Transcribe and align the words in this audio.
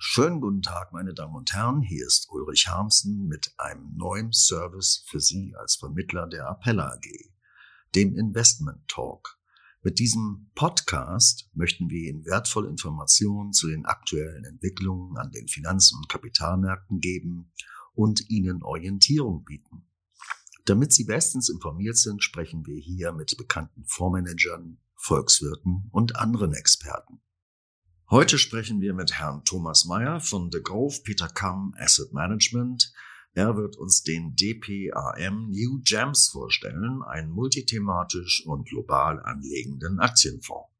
Schönen 0.00 0.40
guten 0.40 0.62
Tag, 0.62 0.92
meine 0.92 1.12
Damen 1.12 1.34
und 1.34 1.52
Herren. 1.52 1.82
Hier 1.82 2.06
ist 2.06 2.30
Ulrich 2.30 2.68
Harmsen 2.68 3.26
mit 3.26 3.52
einem 3.58 3.96
neuen 3.96 4.32
Service 4.32 5.02
für 5.08 5.18
Sie 5.18 5.56
als 5.58 5.74
Vermittler 5.74 6.28
der 6.28 6.48
Appella 6.48 6.92
AG, 6.92 7.32
dem 7.96 8.14
Investment 8.14 8.86
Talk. 8.86 9.40
Mit 9.82 9.98
diesem 9.98 10.52
Podcast 10.54 11.50
möchten 11.52 11.90
wir 11.90 12.08
Ihnen 12.08 12.24
wertvolle 12.24 12.68
Informationen 12.68 13.52
zu 13.52 13.66
den 13.66 13.86
aktuellen 13.86 14.44
Entwicklungen 14.44 15.16
an 15.16 15.32
den 15.32 15.48
Finanz- 15.48 15.90
und 15.92 16.08
Kapitalmärkten 16.08 17.00
geben 17.00 17.50
und 17.92 18.30
Ihnen 18.30 18.62
Orientierung 18.62 19.42
bieten. 19.44 19.84
Damit 20.64 20.92
Sie 20.92 21.06
bestens 21.06 21.48
informiert 21.48 21.96
sind, 21.96 22.22
sprechen 22.22 22.64
wir 22.66 22.78
hier 22.80 23.10
mit 23.10 23.36
bekannten 23.36 23.84
Fondsmanagern, 23.84 24.78
Volkswirten 24.94 25.88
und 25.90 26.14
anderen 26.14 26.52
Experten. 26.52 27.20
Heute 28.10 28.38
sprechen 28.38 28.80
wir 28.80 28.94
mit 28.94 29.18
Herrn 29.18 29.44
Thomas 29.44 29.84
Meyer 29.84 30.18
von 30.18 30.50
The 30.50 30.62
Grove 30.62 31.02
Peter 31.04 31.28
Kamm 31.28 31.74
Asset 31.76 32.14
Management. 32.14 32.90
Er 33.34 33.54
wird 33.54 33.76
uns 33.76 34.02
den 34.02 34.34
DPAM 34.34 35.50
New 35.50 35.82
Gems 35.82 36.30
vorstellen, 36.30 37.02
einen 37.02 37.30
multithematisch 37.30 38.46
und 38.46 38.66
global 38.66 39.20
anlegenden 39.20 40.00
Aktienfonds. 40.00 40.70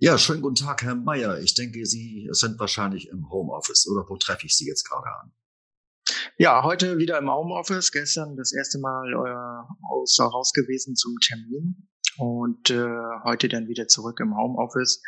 Ja, 0.00 0.18
schönen 0.18 0.42
guten 0.42 0.56
Tag, 0.56 0.82
Herr 0.82 0.96
Meyer. 0.96 1.38
Ich 1.38 1.54
denke, 1.54 1.86
Sie 1.86 2.28
sind 2.32 2.60
wahrscheinlich 2.60 3.08
im 3.08 3.30
Homeoffice 3.30 3.88
oder 3.88 4.04
wo 4.06 4.18
treffe 4.18 4.44
ich 4.44 4.54
Sie 4.54 4.66
jetzt 4.66 4.86
gerade 4.86 5.06
an? 5.06 5.32
Ja, 6.36 6.62
heute 6.62 6.98
wieder 6.98 7.16
im 7.16 7.30
Homeoffice. 7.30 7.90
Gestern 7.90 8.36
das 8.36 8.52
erste 8.52 8.78
Mal 8.80 9.14
äh, 9.14 9.86
außer 9.90 10.30
Haus 10.30 10.52
gewesen 10.52 10.94
zum 10.94 11.16
Termin 11.20 11.88
und 12.18 12.68
äh, 12.68 12.86
heute 13.24 13.48
dann 13.48 13.66
wieder 13.66 13.88
zurück 13.88 14.20
im 14.20 14.36
Homeoffice 14.36 15.02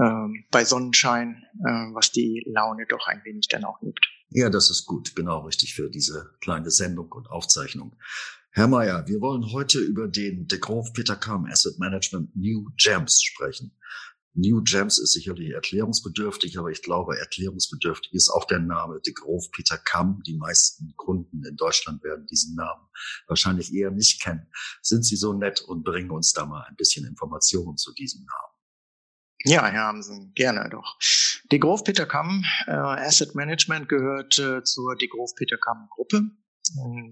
ähm, 0.00 0.44
bei 0.50 0.64
Sonnenschein, 0.64 1.42
äh, 1.60 1.94
was 1.94 2.12
die 2.12 2.44
Laune 2.46 2.86
doch 2.88 3.06
ein 3.06 3.22
wenig 3.24 3.48
dann 3.48 3.64
auch 3.64 3.80
hebt. 3.80 4.06
Ja, 4.30 4.50
das 4.50 4.70
ist 4.70 4.86
gut, 4.86 5.14
genau 5.14 5.40
richtig 5.40 5.74
für 5.74 5.88
diese 5.88 6.34
kleine 6.40 6.70
Sendung 6.70 7.12
und 7.12 7.30
Aufzeichnung. 7.30 7.96
Herr 8.50 8.68
Mayer, 8.68 9.06
wir 9.06 9.20
wollen 9.20 9.52
heute 9.52 9.78
über 9.78 10.08
den 10.08 10.48
De 10.48 10.58
Grove 10.58 10.90
Peter 10.94 11.14
Kam 11.14 11.44
Asset 11.44 11.78
Management 11.78 12.34
New 12.34 12.70
Gems 12.76 13.22
sprechen. 13.22 13.76
New 14.32 14.62
Gems 14.62 14.98
ist 14.98 15.12
sicherlich 15.12 15.50
erklärungsbedürftig, 15.50 16.58
aber 16.58 16.70
ich 16.70 16.82
glaube, 16.82 17.18
erklärungsbedürftig 17.18 18.12
ist 18.12 18.28
auch 18.28 18.44
der 18.44 18.58
Name 18.58 19.00
De 19.00 19.14
Grove 19.14 19.48
Peter 19.52 19.78
Kamm. 19.78 20.22
Die 20.26 20.36
meisten 20.36 20.94
Kunden 20.96 21.44
in 21.44 21.56
Deutschland 21.56 22.02
werden 22.02 22.26
diesen 22.26 22.54
Namen 22.54 22.86
wahrscheinlich 23.28 23.72
eher 23.72 23.90
nicht 23.90 24.22
kennen. 24.22 24.46
Sind 24.82 25.04
Sie 25.04 25.16
so 25.16 25.32
nett 25.32 25.62
und 25.62 25.84
bringen 25.84 26.10
uns 26.10 26.32
da 26.32 26.44
mal 26.44 26.64
ein 26.68 26.76
bisschen 26.76 27.06
Informationen 27.06 27.78
zu 27.78 27.94
diesem 27.94 28.24
Namen? 28.24 28.55
Ja, 29.44 29.66
Herr 29.66 29.84
Hamsen, 29.84 30.32
gerne 30.34 30.68
doch. 30.70 30.98
Die 31.52 31.60
Grove 31.60 31.84
Peter 31.84 32.06
Kamm 32.06 32.44
äh, 32.66 32.72
Asset 32.72 33.34
Management 33.34 33.88
gehört 33.88 34.38
äh, 34.38 34.62
zur 34.64 34.96
Die 34.96 35.08
Grove 35.08 35.32
Peter 35.36 35.56
Kamm 35.58 35.88
Gruppe. 35.90 36.22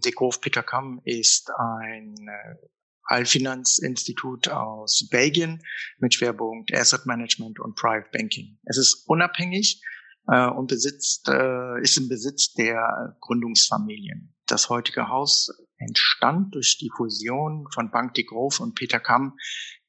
Die 0.05 0.11
Grove 0.11 0.39
Peter 0.41 0.63
Kamm 0.63 1.01
ist 1.05 1.51
ein 1.57 2.17
äh, 2.27 2.57
Allfinanzinstitut 3.05 4.49
aus 4.49 5.09
Belgien 5.11 5.63
mit 5.99 6.15
Schwerpunkt 6.15 6.75
Asset 6.75 7.07
Management 7.07 7.61
und 7.61 7.77
Private 7.77 8.09
Banking. 8.13 8.59
Es 8.65 8.79
ist 8.79 9.05
unabhängig 9.07 9.83
äh, 10.29 10.49
und 10.49 10.69
besitzt, 10.69 11.29
äh, 11.29 11.81
ist 11.81 11.97
im 11.99 12.09
Besitz 12.09 12.55
der 12.55 13.17
Gründungsfamilien. 13.21 14.35
Das 14.47 14.69
heutige 14.71 15.09
Haus 15.09 15.51
entstand 15.77 16.55
durch 16.55 16.79
die 16.79 16.91
Fusion 16.97 17.67
von 17.73 17.91
Bank 17.91 18.15
de 18.15 18.25
Grove 18.25 18.63
und 18.63 18.75
Peter 18.75 19.01
Kamm 19.01 19.37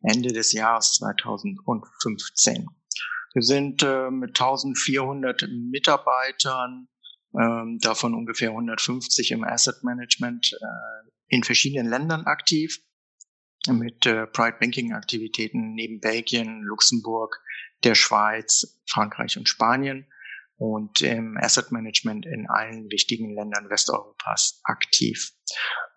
Ende 0.01 0.33
des 0.33 0.51
Jahres 0.51 0.93
2015. 0.93 2.67
Wir 3.33 3.41
sind 3.41 3.83
äh, 3.83 4.09
mit 4.11 4.39
1400 4.39 5.47
Mitarbeitern, 5.49 6.87
äh, 7.33 7.79
davon 7.79 8.13
ungefähr 8.13 8.49
150 8.51 9.31
im 9.31 9.43
Asset 9.43 9.83
Management, 9.83 10.53
äh, 10.53 11.09
in 11.27 11.43
verschiedenen 11.43 11.89
Ländern 11.89 12.25
aktiv 12.25 12.81
mit 13.67 14.05
äh, 14.05 14.27
Pride 14.27 14.57
Banking 14.59 14.93
Aktivitäten 14.93 15.73
neben 15.73 15.99
Belgien, 15.99 16.61
Luxemburg, 16.61 17.41
der 17.83 17.95
Schweiz, 17.95 18.79
Frankreich 18.87 19.37
und 19.37 19.49
Spanien 19.49 20.07
und 20.57 21.01
im 21.01 21.37
Asset 21.37 21.71
Management 21.71 22.25
in 22.25 22.47
allen 22.49 22.89
wichtigen 22.89 23.35
Ländern 23.35 23.69
Westeuropas 23.69 24.61
aktiv. 24.63 25.33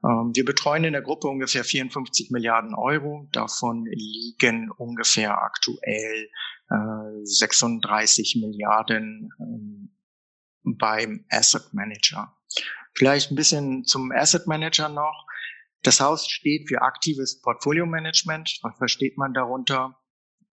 Ähm, 0.04 0.32
wir 0.34 0.44
betreuen 0.44 0.84
in 0.84 0.92
der 0.92 1.02
Gruppe 1.02 1.28
ungefähr 1.28 1.64
54 1.64 2.30
Milliarden 2.30 2.74
Euro. 2.74 3.28
Davon 3.32 3.84
liegen 3.86 4.70
ungefähr 4.70 5.42
aktuell 5.42 6.28
36 7.22 8.36
äh, 8.36 8.40
Milliarden 8.40 9.30
ähm, 9.40 9.90
beim 10.64 11.24
Asset 11.30 11.72
Manager. 11.72 12.36
Vielleicht 12.94 13.30
ein 13.30 13.36
bisschen 13.36 13.84
zum 13.84 14.12
Asset 14.12 14.46
Manager 14.46 14.88
noch. 14.88 15.26
Das 15.82 16.00
Haus 16.00 16.28
steht 16.28 16.68
für 16.68 16.82
aktives 16.82 17.40
Portfolio 17.40 17.86
Management. 17.86 18.58
Was 18.62 18.76
versteht 18.76 19.16
man 19.16 19.32
darunter? 19.32 19.97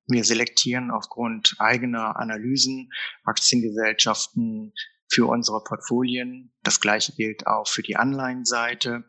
Wir 0.07 0.25
selektieren 0.25 0.91
aufgrund 0.91 1.57
eigener 1.59 2.17
Analysen 2.17 2.93
Aktiengesellschaften 3.25 4.73
für 5.09 5.27
unsere 5.27 5.63
Portfolien. 5.63 6.53
Das 6.63 6.81
gleiche 6.81 7.13
gilt 7.13 7.47
auch 7.47 7.69
für 7.69 7.83
die 7.83 7.97
Anleihenseite 7.97 9.05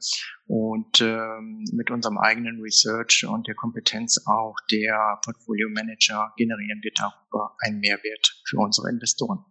und 0.46 1.02
ähm, 1.02 1.66
mit 1.74 1.90
unserem 1.90 2.18
eigenen 2.18 2.62
Research 2.62 3.26
und 3.28 3.48
der 3.48 3.56
Kompetenz 3.56 4.22
auch 4.26 4.56
der 4.72 5.20
Portfolio 5.24 5.70
Manager 5.70 6.34
generieren 6.38 6.80
wir 6.84 6.92
darüber 6.94 7.56
einen 7.60 7.80
Mehrwert 7.80 8.42
für 8.48 8.58
unsere 8.58 8.90
Investoren. 8.90 9.44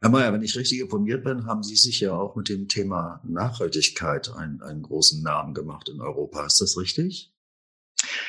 Herr 0.00 0.10
Mayer, 0.10 0.32
wenn 0.32 0.42
ich 0.42 0.56
richtig 0.56 0.78
informiert 0.80 1.24
bin, 1.24 1.46
haben 1.46 1.64
Sie 1.64 1.74
sich 1.74 1.98
ja 2.00 2.12
auch 2.12 2.36
mit 2.36 2.48
dem 2.48 2.68
Thema 2.68 3.20
Nachhaltigkeit 3.24 4.30
einen, 4.30 4.62
einen 4.62 4.82
großen 4.82 5.22
Namen 5.22 5.54
gemacht 5.54 5.88
in 5.88 6.00
Europa. 6.00 6.46
Ist 6.46 6.60
das 6.60 6.76
richtig? 6.78 7.34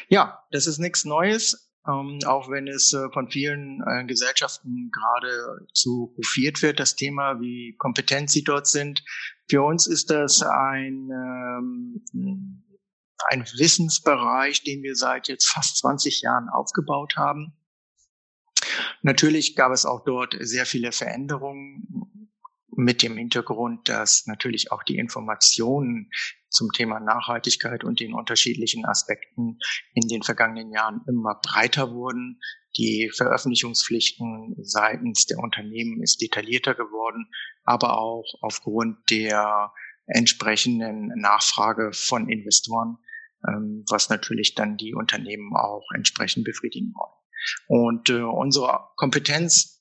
Ja, 0.08 0.44
das 0.50 0.66
ist 0.66 0.80
nichts 0.80 1.06
Neues 1.06 1.69
ähm, 1.88 2.20
auch 2.26 2.50
wenn 2.50 2.68
es 2.68 2.94
äh, 2.94 3.10
von 3.12 3.30
vielen 3.30 3.82
äh, 3.88 4.06
Gesellschaften 4.06 4.92
gerade 4.92 5.66
zu 5.74 6.14
hofiert 6.18 6.62
wird, 6.62 6.80
das 6.80 6.96
Thema, 6.96 7.40
wie 7.40 7.76
kompetent 7.78 8.30
sie 8.30 8.44
dort 8.44 8.68
sind. 8.68 9.04
Für 9.50 9.64
uns 9.64 9.88
ist 9.88 10.10
das 10.10 10.42
ein, 10.44 11.10
ähm, 11.12 12.04
ein 13.30 13.46
Wissensbereich, 13.58 14.64
den 14.64 14.84
wir 14.84 14.96
seit 14.96 15.28
jetzt 15.28 15.48
fast 15.48 15.78
20 15.78 16.22
Jahren 16.22 16.50
aufgebaut 16.50 17.16
haben. 17.16 17.54
Natürlich 19.02 19.56
gab 19.56 19.72
es 19.72 19.86
auch 19.86 20.04
dort 20.04 20.36
sehr 20.40 20.66
viele 20.66 20.92
Veränderungen 20.92 22.09
mit 22.80 23.04
dem 23.04 23.18
Hintergrund, 23.18 23.90
dass 23.90 24.26
natürlich 24.26 24.72
auch 24.72 24.84
die 24.84 24.98
Informationen 24.98 26.10
zum 26.50 26.72
Thema 26.72 27.00
Nachhaltigkeit 27.00 27.84
und 27.84 28.00
den 28.00 28.14
unterschiedlichen 28.14 28.86
Aspekten 28.86 29.60
in 29.94 30.08
den 30.08 30.24
vergangenen 30.24 30.72
Jahren 30.72 31.02
immer 31.08 31.40
breiter 31.42 31.92
wurden. 31.92 32.40
Die 32.78 33.12
Veröffentlichungspflichten 33.16 34.56
seitens 34.62 35.26
der 35.26 35.40
Unternehmen 35.40 36.02
ist 36.02 36.22
detaillierter 36.22 36.74
geworden, 36.74 37.30
aber 37.64 38.00
auch 38.00 38.26
aufgrund 38.42 38.98
der 39.10 39.72
entsprechenden 40.08 41.08
Nachfrage 41.20 41.92
von 41.94 42.30
Investoren, 42.30 42.98
ähm, 43.48 43.84
was 43.90 44.10
natürlich 44.10 44.56
dann 44.56 44.78
die 44.78 44.96
Unternehmen 44.96 45.56
auch 45.56 45.86
entsprechend 45.94 46.46
befriedigen 46.46 46.94
wollen. 46.96 47.14
Und 47.68 48.10
äh, 48.10 48.22
unsere 48.22 48.90
Kompetenz 48.96 49.79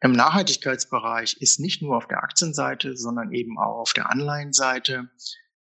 im 0.00 0.12
Nachhaltigkeitsbereich 0.12 1.38
ist 1.40 1.60
nicht 1.60 1.82
nur 1.82 1.96
auf 1.96 2.06
der 2.06 2.22
Aktienseite, 2.22 2.96
sondern 2.96 3.32
eben 3.32 3.58
auch 3.58 3.80
auf 3.80 3.92
der 3.92 4.10
Anleihenseite. 4.10 5.08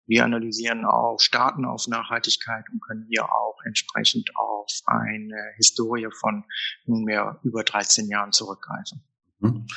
Wir 0.07 0.25
analysieren 0.25 0.85
auch 0.85 1.19
Staaten 1.19 1.65
auf 1.65 1.87
Nachhaltigkeit 1.87 2.65
und 2.71 2.81
können 2.81 3.05
hier 3.09 3.25
auch 3.25 3.57
entsprechend 3.65 4.29
auf 4.35 4.69
eine 4.85 5.53
Historie 5.55 6.07
von 6.19 6.43
nunmehr 6.85 7.39
über 7.43 7.63
13 7.63 8.09
Jahren 8.09 8.31
zurückgreifen. 8.31 9.03
Mhm. 9.39 9.67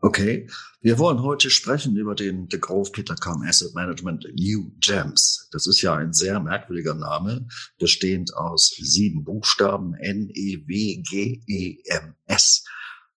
Okay, 0.00 0.48
wir 0.80 0.98
wollen 1.00 1.22
heute 1.22 1.50
sprechen 1.50 1.96
über 1.96 2.14
den 2.14 2.46
The 2.50 2.60
Grove 2.60 2.92
Peter 2.92 3.16
Kam 3.16 3.42
Asset 3.42 3.74
Management 3.74 4.28
New 4.32 4.70
Gems. 4.78 5.48
Das 5.50 5.66
ist 5.66 5.82
ja 5.82 5.96
ein 5.96 6.12
sehr 6.12 6.38
merkwürdiger 6.38 6.94
Name, 6.94 7.48
bestehend 7.80 8.32
aus 8.36 8.68
sieben 8.68 9.24
Buchstaben 9.24 9.94
N, 9.94 10.30
E, 10.32 10.64
W, 10.68 11.02
G, 11.02 11.42
E, 11.48 11.78
M, 11.86 12.14
S. 12.26 12.64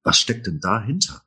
Was 0.03 0.19
steckt 0.19 0.47
denn 0.47 0.59
dahinter? 0.59 1.23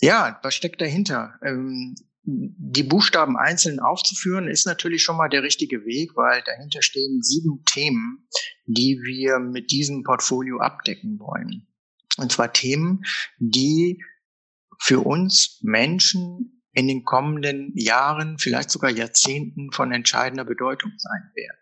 Ja, 0.00 0.38
was 0.42 0.54
steckt 0.54 0.80
dahinter? 0.80 1.38
Ähm, 1.42 1.94
die 2.26 2.82
Buchstaben 2.82 3.36
einzeln 3.36 3.80
aufzuführen, 3.80 4.48
ist 4.48 4.66
natürlich 4.66 5.02
schon 5.02 5.16
mal 5.16 5.28
der 5.28 5.42
richtige 5.42 5.84
Weg, 5.84 6.16
weil 6.16 6.42
dahinter 6.42 6.80
stehen 6.82 7.22
sieben 7.22 7.62
Themen, 7.64 8.26
die 8.66 9.00
wir 9.04 9.38
mit 9.38 9.70
diesem 9.70 10.02
Portfolio 10.02 10.58
abdecken 10.58 11.18
wollen. 11.18 11.66
Und 12.16 12.32
zwar 12.32 12.52
Themen, 12.52 13.02
die 13.38 14.02
für 14.78 15.00
uns 15.00 15.60
Menschen 15.62 16.62
in 16.72 16.88
den 16.88 17.04
kommenden 17.04 17.72
Jahren, 17.76 18.38
vielleicht 18.38 18.70
sogar 18.70 18.90
Jahrzehnten 18.90 19.70
von 19.72 19.92
entscheidender 19.92 20.44
Bedeutung 20.44 20.92
sein 20.96 21.30
werden. 21.34 21.58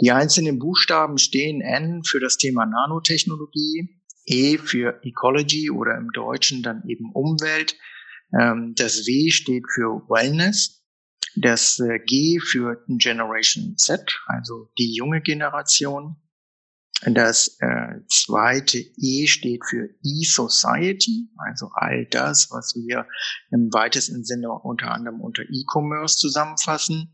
Die 0.00 0.10
einzelnen 0.10 0.58
Buchstaben 0.58 1.18
stehen 1.18 1.60
N 1.60 2.02
für 2.04 2.20
das 2.20 2.36
Thema 2.36 2.66
Nanotechnologie, 2.66 4.02
E 4.26 4.58
für 4.58 5.00
Ecology 5.02 5.70
oder 5.70 5.96
im 5.96 6.10
Deutschen 6.12 6.62
dann 6.62 6.82
eben 6.86 7.12
Umwelt. 7.12 7.76
Ähm, 8.38 8.74
das 8.76 9.06
W 9.06 9.30
steht 9.30 9.64
für 9.74 10.08
Wellness. 10.08 10.82
Das 11.36 11.80
äh, 11.80 11.98
G 11.98 12.38
für 12.40 12.84
Generation 12.88 13.76
Z, 13.76 14.20
also 14.26 14.70
die 14.78 14.94
junge 14.94 15.20
Generation. 15.20 16.16
Das 17.06 17.58
äh, 17.60 18.00
zweite 18.08 18.78
E 18.78 19.26
steht 19.26 19.62
für 19.68 19.90
E-Society, 20.02 21.28
also 21.36 21.68
all 21.74 22.06
das, 22.06 22.50
was 22.50 22.74
wir 22.76 23.06
im 23.50 23.72
weitesten 23.72 24.24
Sinne 24.24 24.50
unter 24.50 24.92
anderem 24.92 25.20
unter 25.20 25.42
E-Commerce 25.42 26.16
zusammenfassen. 26.16 27.12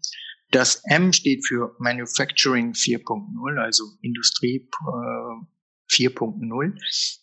Das 0.51 0.83
M 0.85 1.13
steht 1.13 1.47
für 1.47 1.75
Manufacturing 1.79 2.73
4.0, 2.73 3.59
also 3.59 3.85
Industrie 4.03 4.69
äh, 4.71 5.47
4.0. 5.91 6.79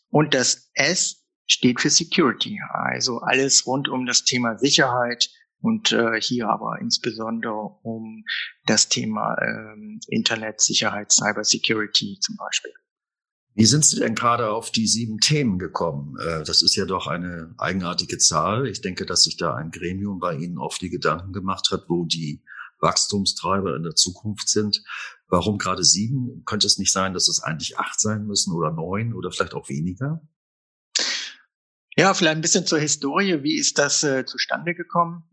Und 0.09 0.33
das 0.33 0.69
S 0.73 1.25
steht 1.45 1.81
für 1.81 1.89
Security, 1.89 2.59
also 2.69 3.19
alles 3.19 3.65
rund 3.65 3.87
um 3.87 4.05
das 4.05 4.23
Thema 4.23 4.57
Sicherheit 4.57 5.29
und 5.61 5.91
äh, 5.91 6.19
hier 6.21 6.49
aber 6.49 6.77
insbesondere 6.79 7.77
um 7.83 8.23
das 8.65 8.89
Thema 8.89 9.35
ähm, 9.41 9.99
Internetsicherheit, 10.07 11.11
Cybersecurity 11.11 12.19
zum 12.21 12.35
Beispiel. 12.35 12.73
Wie 13.55 13.65
sind 13.65 13.83
Sie 13.85 13.99
denn 13.99 14.13
gerade 14.13 14.51
auf 14.51 14.69
die 14.69 14.85
sieben 14.85 15.19
Themen 15.19 15.57
gekommen? 15.57 16.15
Äh, 16.19 16.43
das 16.43 16.61
ist 16.61 16.75
ja 16.75 16.85
doch 16.85 17.07
eine 17.07 17.55
eigenartige 17.57 18.19
Zahl. 18.19 18.67
Ich 18.67 18.81
denke, 18.81 19.05
dass 19.05 19.23
sich 19.23 19.35
da 19.35 19.55
ein 19.55 19.71
Gremium 19.71 20.19
bei 20.19 20.35
Ihnen 20.35 20.59
auf 20.59 20.77
die 20.77 20.91
Gedanken 20.91 21.33
gemacht 21.33 21.69
hat, 21.71 21.85
wo 21.87 22.05
die 22.05 22.43
Wachstumstreiber 22.81 23.75
in 23.75 23.81
der 23.81 23.95
Zukunft 23.95 24.49
sind. 24.49 24.83
Warum 25.29 25.57
gerade 25.57 25.83
sieben? 25.83 26.43
Könnte 26.45 26.67
es 26.67 26.77
nicht 26.77 26.91
sein, 26.91 27.13
dass 27.13 27.27
es 27.27 27.41
eigentlich 27.41 27.77
acht 27.77 27.99
sein 27.99 28.25
müssen 28.25 28.53
oder 28.53 28.71
neun 28.71 29.13
oder 29.13 29.31
vielleicht 29.31 29.53
auch 29.53 29.67
weniger? 29.69 30.21
Ja, 31.97 32.13
vielleicht 32.13 32.37
ein 32.37 32.41
bisschen 32.41 32.65
zur 32.65 32.79
Historie. 32.79 33.43
Wie 33.43 33.57
ist 33.57 33.77
das 33.77 34.03
äh, 34.03 34.25
zustande 34.25 34.73
gekommen? 34.73 35.23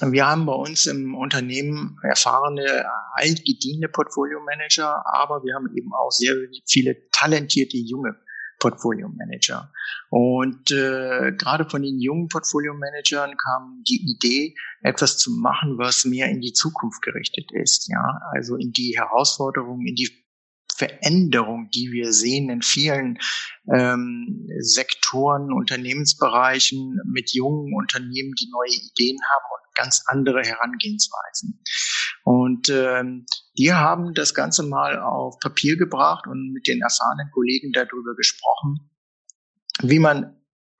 Wir 0.00 0.26
haben 0.26 0.46
bei 0.46 0.52
uns 0.52 0.86
im 0.86 1.14
Unternehmen 1.14 1.96
erfahrene, 2.02 2.84
altgediente 3.14 3.88
Portfolio-Manager, 3.88 5.04
aber 5.12 5.42
wir 5.42 5.54
haben 5.54 5.74
eben 5.76 5.92
auch 5.92 6.10
sehr 6.10 6.34
viele 6.68 7.08
talentierte 7.10 7.76
junge 7.76 8.14
Portfolio 8.58 9.08
Manager. 9.08 9.72
Und 10.10 10.70
äh, 10.70 11.32
gerade 11.36 11.68
von 11.68 11.82
den 11.82 12.00
jungen 12.00 12.28
Portfolio 12.28 12.74
Managern 12.74 13.36
kam 13.36 13.82
die 13.88 14.14
Idee, 14.14 14.54
etwas 14.82 15.18
zu 15.18 15.30
machen, 15.30 15.78
was 15.78 16.04
mehr 16.04 16.28
in 16.28 16.40
die 16.40 16.52
Zukunft 16.52 17.02
gerichtet 17.02 17.50
ist. 17.52 17.88
Ja, 17.88 18.20
also 18.32 18.56
in 18.56 18.72
die 18.72 18.96
Herausforderungen, 18.96 19.86
in 19.86 19.94
die 19.94 20.10
Veränderung, 20.78 21.68
die 21.74 21.90
wir 21.90 22.12
sehen 22.12 22.50
in 22.50 22.62
vielen 22.62 23.18
ähm, 23.72 24.48
Sektoren, 24.60 25.52
Unternehmensbereichen 25.52 27.00
mit 27.04 27.34
jungen 27.34 27.74
Unternehmen, 27.74 28.32
die 28.40 28.48
neue 28.50 28.70
Ideen 28.70 29.18
haben 29.18 29.44
und 29.56 29.74
ganz 29.74 30.04
andere 30.06 30.42
Herangehensweisen. 30.42 31.60
Und 32.22 32.68
ähm, 32.68 33.26
die 33.58 33.72
haben 33.72 34.14
das 34.14 34.34
Ganze 34.34 34.62
mal 34.62 34.98
auf 34.98 35.38
Papier 35.40 35.76
gebracht 35.76 36.26
und 36.26 36.52
mit 36.52 36.68
den 36.68 36.80
erfahrenen 36.80 37.30
Kollegen 37.32 37.72
darüber 37.72 38.14
gesprochen, 38.16 38.90
wie 39.82 39.98
man 39.98 40.38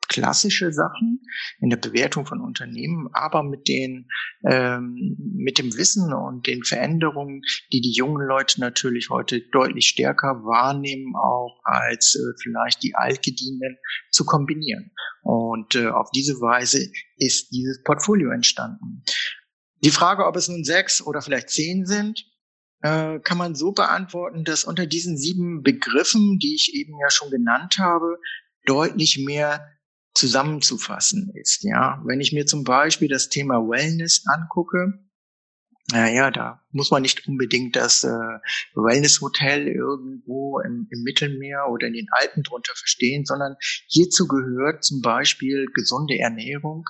klassische 0.08 0.72
Sachen 0.72 1.20
in 1.60 1.70
der 1.70 1.76
Bewertung 1.76 2.24
von 2.24 2.40
Unternehmen, 2.40 3.08
aber 3.12 3.42
mit 3.42 3.68
den 3.68 4.08
ähm, 4.48 5.16
mit 5.36 5.58
dem 5.58 5.76
Wissen 5.76 6.12
und 6.14 6.46
den 6.46 6.64
Veränderungen, 6.64 7.42
die 7.72 7.80
die 7.80 7.92
jungen 7.92 8.26
Leute 8.26 8.60
natürlich 8.60 9.10
heute 9.10 9.42
deutlich 9.52 9.88
stärker 9.88 10.44
wahrnehmen, 10.44 11.14
auch 11.14 11.60
als 11.64 12.16
äh, 12.16 12.32
vielleicht 12.42 12.82
die 12.82 12.94
altgedienten 12.94 13.76
zu 14.10 14.24
kombinieren. 14.24 14.92
Und 15.22 15.74
äh, 15.74 15.88
auf 15.88 16.10
diese 16.10 16.40
Weise 16.40 16.90
ist 17.16 17.50
dieses 17.50 17.82
Portfolio 17.82 18.30
entstanden. 18.30 19.04
Die 19.84 19.90
Frage, 19.90 20.26
ob 20.26 20.36
es 20.36 20.48
nun 20.48 20.64
sechs 20.64 21.02
oder 21.02 21.20
vielleicht 21.20 21.50
zehn 21.50 21.84
sind, 21.84 22.24
äh, 22.82 23.18
kann 23.20 23.38
man 23.38 23.54
so 23.54 23.72
beantworten, 23.72 24.44
dass 24.44 24.64
unter 24.64 24.86
diesen 24.86 25.16
sieben 25.16 25.62
Begriffen, 25.62 26.38
die 26.38 26.54
ich 26.54 26.74
eben 26.74 26.98
ja 27.00 27.10
schon 27.10 27.30
genannt 27.30 27.78
habe, 27.78 28.18
deutlich 28.66 29.18
mehr 29.24 29.66
zusammenzufassen 30.14 31.30
ist. 31.34 31.64
Ja, 31.64 32.02
wenn 32.04 32.20
ich 32.20 32.32
mir 32.32 32.46
zum 32.46 32.64
Beispiel 32.64 33.08
das 33.08 33.28
Thema 33.28 33.56
Wellness 33.68 34.24
angucke, 34.26 34.94
naja, 35.90 36.30
da 36.30 36.62
muss 36.70 36.90
man 36.90 37.00
nicht 37.00 37.26
unbedingt 37.26 37.74
das 37.74 38.04
äh, 38.04 38.38
Wellness-Hotel 38.74 39.68
irgendwo 39.68 40.60
im, 40.60 40.86
im, 40.90 41.02
Mittelmeer 41.02 41.68
oder 41.70 41.86
in 41.86 41.94
den 41.94 42.08
Alpen 42.10 42.42
drunter 42.42 42.74
verstehen, 42.76 43.24
sondern 43.24 43.56
hierzu 43.86 44.28
gehört 44.28 44.84
zum 44.84 45.00
Beispiel 45.00 45.66
gesunde 45.72 46.18
Ernährung 46.18 46.84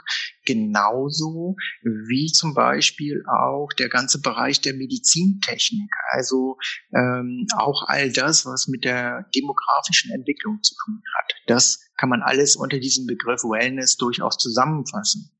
genauso 0.45 1.55
wie 1.83 2.33
zum 2.33 2.55
Beispiel 2.55 3.23
auch 3.29 3.69
der 3.79 3.89
ganze 3.89 4.21
Bereich 4.21 4.61
der 4.62 4.75
Medizintechnik. 4.75 5.91
Also 6.11 6.56
ähm, 6.93 7.47
auch 7.56 7.85
all 7.87 8.11
das, 8.11 8.47
was 8.47 8.67
mit 8.67 8.85
der 8.85 9.27
demografischen 9.35 10.11
Entwicklung 10.11 10.59
zu 10.62 10.75
tun 10.85 11.03
hat. 11.19 11.35
Das 11.47 11.81
kann 11.97 12.09
man 12.09 12.23
alles 12.23 12.56
unter 12.56 12.79
diesem 12.79 13.06
Begriff 13.06 13.44
Wellness 13.44 13.97
durchaus 13.97 14.39
zusammenfassen. 14.39 15.31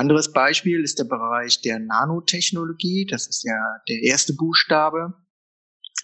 Anderes 0.00 0.32
Beispiel 0.32 0.82
ist 0.82 0.98
der 0.98 1.04
Bereich 1.04 1.60
der 1.60 1.78
Nanotechnologie. 1.78 3.04
Das 3.04 3.26
ist 3.26 3.44
ja 3.44 3.58
der 3.86 4.00
erste 4.02 4.32
Buchstabe, 4.32 5.12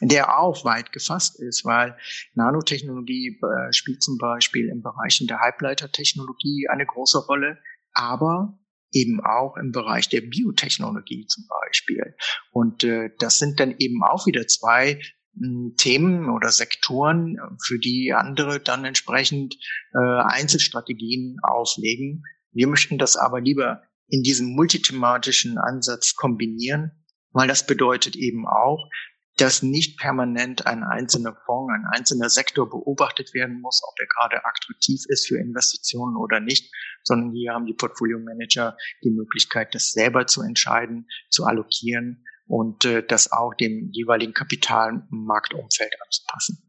der 0.03 0.39
auch 0.39 0.67
weit 0.67 0.93
gefasst 0.93 1.41
ist, 1.41 1.65
weil 1.65 1.97
Nanotechnologie 2.35 3.41
äh, 3.41 3.73
spielt 3.73 4.03
zum 4.03 4.19
Beispiel 4.19 4.69
im 4.69 4.83
Bereich 4.83 5.25
der 5.27 5.41
Halbleitertechnologie 5.41 6.67
eine 6.69 6.85
große 6.85 7.25
Rolle, 7.25 7.57
aber 7.95 8.59
eben 8.93 9.25
auch 9.25 9.57
im 9.57 9.73
Bereich 9.73 10.11
der 10.11 10.21
Biotechnologie 10.21 11.27
zum 11.27 11.47
Beispiel. 11.49 12.15
Und 12.51 12.85
äh, 12.85 13.13
das 13.19 13.39
sind 13.39 13.61
dann 13.61 13.77
eben 13.79 14.03
auch 14.05 14.27
wieder 14.27 14.47
zwei 14.47 15.01
hm, 15.41 15.73
Themen 15.79 16.29
oder 16.29 16.51
Sektoren, 16.51 17.39
für 17.65 17.79
die 17.79 18.13
andere 18.13 18.61
dann 18.61 18.85
entsprechend 18.85 19.57
äh, 19.95 20.21
Einzelstrategien 20.21 21.39
auflegen, 21.43 22.25
wir 22.57 22.69
möchten 22.69 22.97
das 22.97 23.19
aber 23.19 23.43
lieber 23.43 23.83
in 24.09 24.23
diesem 24.23 24.55
multithematischen 24.55 25.59
Ansatz 25.59 26.15
kombinieren, 26.15 27.05
weil 27.33 27.49
das 27.49 27.67
bedeutet 27.67 28.17
eben 28.17 28.47
auch, 28.47 28.89
dass 29.37 29.63
nicht 29.63 29.99
permanent 29.99 30.67
ein 30.67 30.83
einzelner 30.83 31.37
Fonds, 31.45 31.73
ein 31.75 31.85
einzelner 31.93 32.31
Sektor 32.31 32.71
beobachtet 32.71 33.35
werden 33.35 33.61
muss, 33.61 33.83
ob 33.87 33.95
er 33.99 34.07
gerade 34.07 34.45
attraktiv 34.47 35.03
ist 35.09 35.27
für 35.27 35.39
Investitionen 35.39 36.17
oder 36.17 36.41
nicht, 36.41 36.73
sondern 37.03 37.33
hier 37.33 37.53
haben 37.53 37.67
die 37.67 37.75
Portfolio 37.75 38.19
Manager 38.19 38.77
die 39.05 39.11
Möglichkeit, 39.11 39.75
das 39.75 39.93
selber 39.93 40.27
zu 40.27 40.43
entscheiden, 40.43 41.07
zu 41.29 41.45
allokieren 41.45 42.25
und 42.47 42.85
äh, 42.87 43.07
das 43.07 43.33
auch 43.33 43.55
dem 43.55 43.91
jeweiligen 43.93 44.33
Kapitalmarktumfeld 44.33 45.93
anzupassen. 46.03 46.63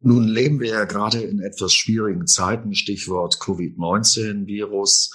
Nun 0.00 0.28
leben 0.28 0.60
wir 0.60 0.68
ja 0.68 0.84
gerade 0.84 1.22
in 1.22 1.40
etwas 1.40 1.72
schwierigen 1.72 2.26
Zeiten, 2.26 2.74
Stichwort 2.74 3.40
Covid-19-Virus. 3.40 5.14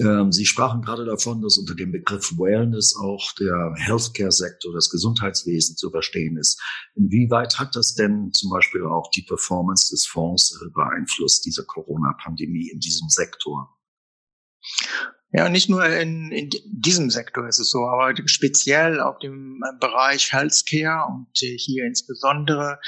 Ähm, 0.00 0.32
Sie 0.32 0.46
sprachen 0.46 0.82
gerade 0.82 1.04
davon, 1.04 1.42
dass 1.42 1.58
unter 1.58 1.74
dem 1.74 1.92
Begriff 1.92 2.36
Wellness 2.36 2.96
auch 2.96 3.32
der 3.38 3.74
Healthcare-Sektor, 3.76 4.72
das 4.74 4.90
Gesundheitswesen 4.90 5.76
zu 5.76 5.90
verstehen 5.90 6.36
ist. 6.36 6.60
Inwieweit 6.94 7.58
hat 7.58 7.76
das 7.76 7.94
denn 7.94 8.32
zum 8.32 8.50
Beispiel 8.50 8.84
auch 8.84 9.10
die 9.10 9.22
Performance 9.22 9.90
des 9.90 10.06
Fonds 10.06 10.60
äh, 10.60 10.70
beeinflusst, 10.74 11.44
diese 11.44 11.64
Corona-Pandemie 11.64 12.68
in 12.68 12.80
diesem 12.80 13.08
Sektor? 13.08 13.78
Ja, 15.32 15.48
nicht 15.48 15.68
nur 15.68 15.84
in, 15.86 16.32
in 16.32 16.50
diesem 16.66 17.10
Sektor 17.10 17.46
ist 17.46 17.58
es 17.58 17.70
so, 17.70 17.86
aber 17.86 18.14
speziell 18.26 19.00
auf 19.00 19.18
dem 19.18 19.60
Bereich 19.80 20.32
Healthcare 20.32 21.06
und 21.08 21.28
hier 21.36 21.84
insbesondere 21.84 22.78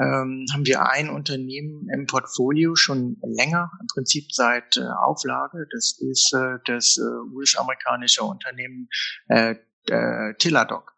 ähm, 0.00 0.46
haben 0.52 0.66
wir 0.66 0.88
ein 0.88 1.10
Unternehmen 1.10 1.88
im 1.92 2.06
Portfolio 2.06 2.76
schon 2.76 3.16
länger, 3.22 3.70
im 3.80 3.86
Prinzip 3.92 4.32
seit 4.32 4.76
äh, 4.76 4.82
Auflage. 5.04 5.66
Das 5.72 5.98
ist 6.00 6.32
äh, 6.34 6.58
das 6.66 6.98
äh, 6.98 7.34
US-amerikanische 7.34 8.22
Unternehmen 8.22 8.88
äh, 9.28 9.56
äh, 9.86 10.34
Tilladoc. 10.38 10.94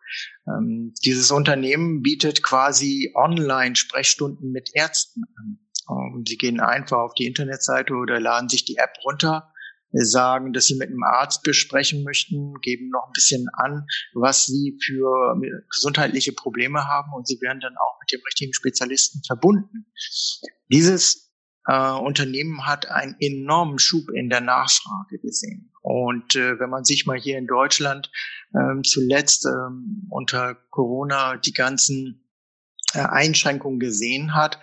Ähm, 0.47 0.93
dieses 1.05 1.31
Unternehmen 1.31 2.03
bietet 2.03 2.43
quasi 2.43 3.13
Online-Sprechstunden 3.15 4.51
mit 4.51 4.71
Ärzten 4.75 5.23
an. 5.37 5.59
Ähm, 5.89 6.25
sie 6.27 6.37
gehen 6.37 6.61
einfach 6.61 6.99
auf 6.99 7.15
die 7.15 7.27
Internetseite 7.27 7.95
oder 7.95 8.21
laden 8.21 8.49
sich 8.49 8.65
die 8.65 8.77
App 8.77 8.97
runter, 9.05 9.53
sagen, 9.93 10.53
dass 10.53 10.67
sie 10.67 10.77
mit 10.77 10.89
einem 10.89 11.03
Arzt 11.03 11.43
besprechen 11.43 12.05
möchten, 12.05 12.55
geben 12.61 12.91
noch 12.91 13.07
ein 13.07 13.13
bisschen 13.13 13.49
an, 13.53 13.87
was 14.15 14.47
sie 14.47 14.79
für 14.85 15.37
gesundheitliche 15.71 16.33
Probleme 16.33 16.87
haben 16.87 17.13
und 17.13 17.27
sie 17.27 17.41
werden 17.41 17.61
dann 17.61 17.75
auch 17.77 17.99
mit 18.01 18.13
dem 18.13 18.25
richtigen 18.25 18.53
Spezialisten 18.53 19.23
verbunden. 19.27 19.87
Dieses 20.69 21.31
äh, 21.67 21.93
Unternehmen 21.93 22.67
hat 22.67 22.91
einen 22.91 23.17
enormen 23.21 23.79
Schub 23.79 24.11
in 24.11 24.31
der 24.31 24.41
Nachfrage 24.41 25.19
gesehen. 25.19 25.73
Und 25.83 26.35
äh, 26.35 26.59
wenn 26.59 26.71
man 26.71 26.85
sich 26.85 27.07
mal 27.07 27.19
hier 27.19 27.39
in 27.39 27.47
Deutschland 27.47 28.11
ähm, 28.55 28.83
zuletzt 28.85 29.47
ähm, 29.47 30.07
unter 30.11 30.55
Corona 30.71 31.37
die 31.37 31.53
ganzen 31.53 32.29
äh, 32.95 33.01
Einschränkungen 33.01 33.81
gesehen 33.81 34.35
hat, 34.35 34.59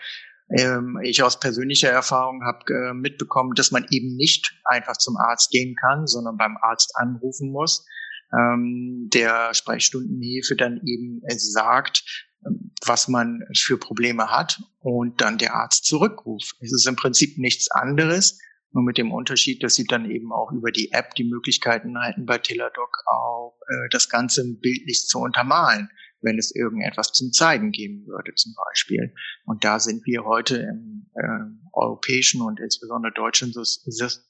ähm, 0.50 1.00
ich 1.04 1.24
aus 1.24 1.40
persönlicher 1.40 1.90
Erfahrung 1.90 2.44
habe 2.44 2.74
äh, 2.74 2.94
mitbekommen, 2.94 3.54
dass 3.56 3.72
man 3.72 3.86
eben 3.90 4.16
nicht 4.16 4.60
einfach 4.64 4.98
zum 4.98 5.18
Arzt 5.18 5.52
gehen 5.52 5.76
kann, 5.76 6.08
sondern 6.08 6.38
beim 6.38 6.58
Arzt 6.62 6.96
anrufen 6.96 7.52
muss. 7.52 7.86
Ähm, 8.34 9.10
der 9.14 9.54
Sprechstundenhilfe 9.54 10.56
dann 10.56 10.82
eben 10.86 11.22
sagt, 11.38 12.28
ähm, 12.46 12.72
was 12.86 13.08
man 13.08 13.42
für 13.56 13.78
Probleme 13.78 14.30
hat 14.30 14.62
und 14.80 15.22
dann 15.22 15.38
der 15.38 15.56
Arzt 15.56 15.86
zurückruft. 15.86 16.56
Es 16.62 16.72
ist 16.74 16.88
im 16.88 16.96
Prinzip 16.96 17.38
nichts 17.38 17.70
anderes, 17.72 18.40
nur 18.72 18.84
mit 18.84 18.98
dem 18.98 19.12
Unterschied, 19.12 19.64
dass 19.64 19.76
sie 19.76 19.86
dann 19.86 20.10
eben 20.10 20.32
auch 20.32 20.52
über 20.52 20.72
die 20.72 20.92
App 20.92 21.16
die 21.16 21.24
Möglichkeiten 21.24 21.98
halten, 22.00 22.26
bei 22.26 22.38
Teladoc 22.38 23.04
auch 23.06 23.58
äh, 23.68 23.90
das 23.92 24.10
Ganze 24.10 24.44
bildlich 24.46 25.08
zu 25.08 25.20
untermalen 25.20 25.90
wenn 26.22 26.38
es 26.38 26.54
irgendetwas 26.54 27.12
zum 27.12 27.32
Zeigen 27.32 27.72
geben 27.72 28.06
würde 28.08 28.34
zum 28.36 28.54
Beispiel. 28.54 29.14
Und 29.46 29.64
da 29.64 29.80
sind 29.80 30.06
wir 30.06 30.26
heute 30.26 30.58
im 30.58 31.10
äh, 31.14 31.68
europäischen 31.74 32.42
und 32.42 32.60
insbesondere 32.60 33.14
deutschen 33.14 33.54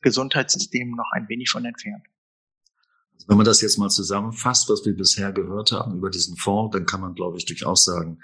Gesundheitssystem 0.02 0.92
noch 0.92 1.12
ein 1.14 1.30
wenig 1.30 1.50
von 1.50 1.66
entfernt. 1.66 2.04
Also 3.16 3.28
wenn 3.30 3.38
man 3.38 3.46
das 3.46 3.62
jetzt 3.62 3.78
mal 3.78 3.90
zusammenfasst, 3.90 4.70
was 4.70 4.86
wir 4.86 4.96
bisher 4.96 5.32
gehört 5.32 5.72
haben 5.72 5.98
über 5.98 6.10
diesen 6.10 6.38
Fonds, 6.38 6.76
dann 6.76 6.86
kann 6.86 7.02
man, 7.02 7.16
glaube 7.16 7.38
ich, 7.38 7.46
durchaus 7.46 7.86
sagen, 7.86 8.20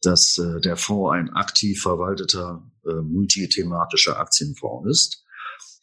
dass 0.00 0.38
äh, 0.38 0.60
der 0.60 0.76
Fonds 0.76 1.12
ein 1.12 1.30
aktiv 1.30 1.80
verwalteter, 1.82 2.70
äh, 2.86 2.94
multithematischer 2.94 4.18
Aktienfonds 4.18 4.88
ist. 4.88 5.24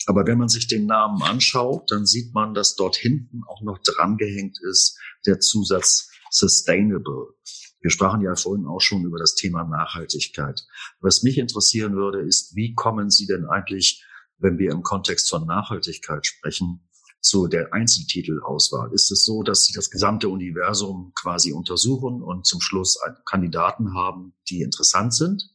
Aber 0.05 0.25
wenn 0.25 0.37
man 0.37 0.49
sich 0.49 0.67
den 0.67 0.85
Namen 0.85 1.21
anschaut, 1.21 1.91
dann 1.91 2.05
sieht 2.05 2.33
man, 2.33 2.53
dass 2.53 2.75
dort 2.75 2.95
hinten 2.95 3.43
auch 3.47 3.61
noch 3.61 3.79
drangehängt 3.79 4.57
ist 4.69 4.97
der 5.25 5.39
Zusatz 5.39 6.09
sustainable. 6.29 7.35
Wir 7.81 7.91
sprachen 7.91 8.21
ja 8.21 8.35
vorhin 8.35 8.65
auch 8.65 8.81
schon 8.81 9.03
über 9.03 9.17
das 9.17 9.35
Thema 9.35 9.63
Nachhaltigkeit. 9.63 10.65
Was 10.99 11.23
mich 11.23 11.37
interessieren 11.37 11.95
würde, 11.95 12.21
ist, 12.21 12.55
wie 12.55 12.73
kommen 12.73 13.09
Sie 13.09 13.25
denn 13.25 13.45
eigentlich, 13.45 14.03
wenn 14.37 14.57
wir 14.57 14.71
im 14.71 14.83
Kontext 14.83 15.29
von 15.29 15.45
Nachhaltigkeit 15.45 16.25
sprechen, 16.25 16.89
zu 17.21 17.47
der 17.47 17.73
Einzeltitelauswahl? 17.73 18.93
Ist 18.93 19.11
es 19.11 19.25
so, 19.25 19.43
dass 19.43 19.65
Sie 19.65 19.73
das 19.73 19.89
gesamte 19.89 20.29
Universum 20.29 21.13
quasi 21.15 21.51
untersuchen 21.51 22.21
und 22.21 22.45
zum 22.45 22.61
Schluss 22.61 22.99
Kandidaten 23.25 23.93
haben, 23.93 24.33
die 24.49 24.61
interessant 24.61 25.13
sind? 25.13 25.49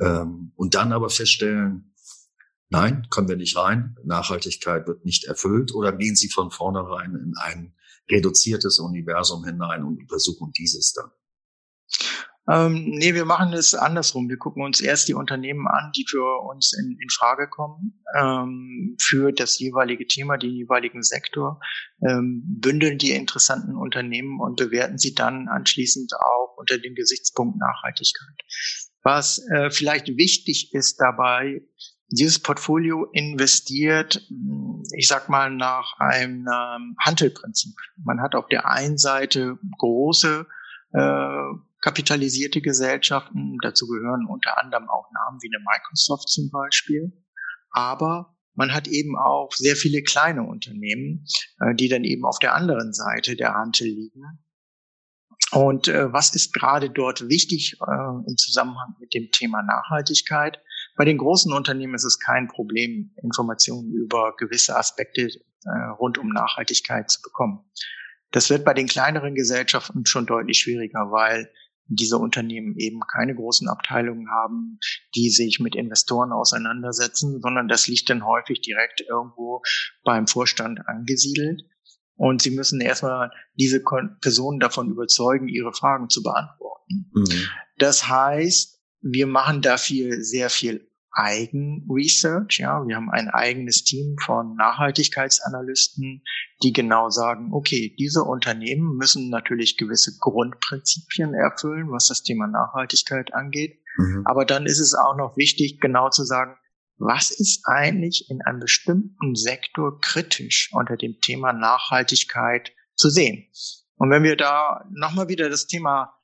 Ähm, 0.00 0.52
und 0.56 0.74
dann 0.74 0.92
aber 0.92 1.10
feststellen, 1.10 1.94
nein, 2.68 3.06
kommen 3.10 3.28
wir 3.28 3.36
nicht 3.36 3.56
rein, 3.56 3.96
Nachhaltigkeit 4.04 4.86
wird 4.86 5.04
nicht 5.04 5.24
erfüllt? 5.24 5.74
Oder 5.74 5.92
gehen 5.92 6.16
Sie 6.16 6.28
von 6.28 6.50
vornherein 6.50 7.14
in 7.14 7.34
ein 7.36 7.74
reduziertes 8.10 8.78
Universum 8.78 9.44
hinein 9.44 9.84
und 9.84 9.98
untersuchen 9.98 10.52
dieses 10.52 10.92
dann? 10.92 11.10
Ähm, 12.50 12.90
nee, 12.90 13.14
wir 13.14 13.26
machen 13.26 13.52
es 13.52 13.74
andersrum. 13.74 14.28
Wir 14.28 14.38
gucken 14.38 14.64
uns 14.64 14.80
erst 14.80 15.06
die 15.08 15.14
Unternehmen 15.14 15.68
an, 15.68 15.92
die 15.94 16.04
für 16.08 16.40
uns 16.48 16.72
in, 16.72 16.98
in 17.00 17.10
Frage 17.10 17.48
kommen, 17.48 18.02
ähm, 18.18 18.96
für 19.00 19.30
das 19.32 19.58
jeweilige 19.58 20.06
Thema, 20.06 20.36
den 20.36 20.50
jeweiligen 20.50 21.02
Sektor, 21.02 21.60
ähm, 22.06 22.42
bündeln 22.60 22.98
die 22.98 23.12
interessanten 23.12 23.76
Unternehmen 23.76 24.40
und 24.40 24.56
bewerten 24.56 24.98
sie 24.98 25.14
dann 25.14 25.48
anschließend 25.48 26.12
auch 26.14 26.56
unter 26.56 26.78
dem 26.78 26.94
Gesichtspunkt 26.94 27.58
Nachhaltigkeit. 27.58 28.36
Was 29.02 29.38
äh, 29.52 29.70
vielleicht 29.70 30.08
wichtig 30.08 30.72
ist 30.72 30.96
dabei, 30.96 31.62
dieses 32.10 32.40
Portfolio 32.40 33.06
investiert, 33.12 34.26
ich 34.96 35.06
sag 35.06 35.28
mal, 35.28 35.50
nach 35.50 35.98
einem 35.98 36.46
ähm, 36.52 36.96
Handelprinzip. 36.98 37.74
Man 38.04 38.20
hat 38.20 38.34
auf 38.34 38.48
der 38.48 38.68
einen 38.68 38.98
Seite 38.98 39.58
große 39.78 40.46
äh, 40.92 41.42
kapitalisierte 41.80 42.60
Gesellschaften, 42.60 43.56
dazu 43.62 43.86
gehören 43.86 44.26
unter 44.26 44.60
anderem 44.62 44.88
auch 44.90 45.06
Namen 45.12 45.38
wie 45.40 45.50
eine 45.54 45.64
Microsoft 45.64 46.28
zum 46.28 46.50
Beispiel, 46.50 47.12
aber 47.70 48.36
man 48.54 48.74
hat 48.74 48.88
eben 48.88 49.16
auch 49.16 49.52
sehr 49.52 49.76
viele 49.76 50.02
kleine 50.02 50.42
Unternehmen, 50.42 51.24
äh, 51.60 51.74
die 51.74 51.88
dann 51.88 52.04
eben 52.04 52.24
auf 52.24 52.38
der 52.38 52.54
anderen 52.54 52.92
Seite 52.92 53.36
der 53.36 53.54
Handel 53.54 53.86
liegen. 53.86 54.22
Und 55.52 55.88
äh, 55.88 56.12
was 56.12 56.34
ist 56.34 56.52
gerade 56.52 56.90
dort 56.90 57.28
wichtig 57.28 57.78
äh, 57.80 58.28
im 58.28 58.36
Zusammenhang 58.36 58.96
mit 59.00 59.14
dem 59.14 59.30
Thema 59.30 59.62
Nachhaltigkeit? 59.62 60.60
Bei 60.96 61.04
den 61.04 61.18
großen 61.18 61.52
Unternehmen 61.52 61.94
ist 61.94 62.04
es 62.04 62.18
kein 62.18 62.48
Problem, 62.48 63.14
Informationen 63.22 63.92
über 63.92 64.34
gewisse 64.36 64.76
Aspekte 64.76 65.28
äh, 65.64 65.88
rund 65.98 66.18
um 66.18 66.28
Nachhaltigkeit 66.28 67.10
zu 67.10 67.20
bekommen. 67.22 67.64
Das 68.30 68.50
wird 68.50 68.64
bei 68.64 68.74
den 68.74 68.86
kleineren 68.86 69.34
Gesellschaften 69.34 70.06
schon 70.06 70.26
deutlich 70.26 70.58
schwieriger, 70.58 71.10
weil 71.10 71.50
diese 71.90 72.18
Unternehmen 72.18 72.76
eben 72.76 73.00
keine 73.00 73.34
großen 73.34 73.68
Abteilungen 73.68 74.30
haben, 74.30 74.78
die 75.16 75.28
sich 75.30 75.58
mit 75.58 75.74
Investoren 75.74 76.32
auseinandersetzen, 76.32 77.40
sondern 77.40 77.66
das 77.66 77.88
liegt 77.88 78.08
dann 78.10 78.24
häufig 78.24 78.60
direkt 78.60 79.00
irgendwo 79.00 79.62
beim 80.04 80.28
Vorstand 80.28 80.86
angesiedelt. 80.86 81.62
Und 82.14 82.42
sie 82.42 82.50
müssen 82.50 82.80
erstmal 82.80 83.32
diese 83.54 83.82
Personen 84.20 84.60
davon 84.60 84.90
überzeugen, 84.90 85.48
ihre 85.48 85.72
Fragen 85.72 86.08
zu 86.08 86.22
beantworten. 86.22 87.10
Mhm. 87.12 87.48
Das 87.78 88.08
heißt, 88.08 88.79
wir 89.02 89.26
machen 89.26 89.62
dafür 89.62 90.22
sehr 90.22 90.50
viel 90.50 90.90
Eigenresearch. 91.12 92.58
Ja, 92.58 92.86
wir 92.86 92.96
haben 92.96 93.10
ein 93.10 93.28
eigenes 93.28 93.84
Team 93.84 94.16
von 94.24 94.54
Nachhaltigkeitsanalysten, 94.56 96.22
die 96.62 96.72
genau 96.72 97.10
sagen, 97.10 97.50
okay, 97.52 97.94
diese 97.98 98.22
Unternehmen 98.22 98.96
müssen 98.96 99.28
natürlich 99.28 99.76
gewisse 99.76 100.16
Grundprinzipien 100.18 101.34
erfüllen, 101.34 101.90
was 101.90 102.06
das 102.08 102.22
Thema 102.22 102.46
Nachhaltigkeit 102.46 103.34
angeht. 103.34 103.80
Mhm. 103.96 104.22
Aber 104.24 104.44
dann 104.44 104.66
ist 104.66 104.78
es 104.78 104.94
auch 104.94 105.16
noch 105.16 105.36
wichtig, 105.36 105.80
genau 105.80 106.10
zu 106.10 106.24
sagen, 106.24 106.56
was 106.98 107.30
ist 107.30 107.62
eigentlich 107.64 108.28
in 108.28 108.42
einem 108.42 108.60
bestimmten 108.60 109.34
Sektor 109.34 109.98
kritisch 110.00 110.70
unter 110.72 110.96
dem 110.96 111.18
Thema 111.20 111.52
Nachhaltigkeit 111.52 112.72
zu 112.94 113.08
sehen? 113.08 113.48
Und 113.96 114.10
wenn 114.10 114.22
wir 114.22 114.36
da 114.36 114.84
nochmal 114.92 115.28
wieder 115.28 115.48
das 115.48 115.66
Thema 115.66 116.14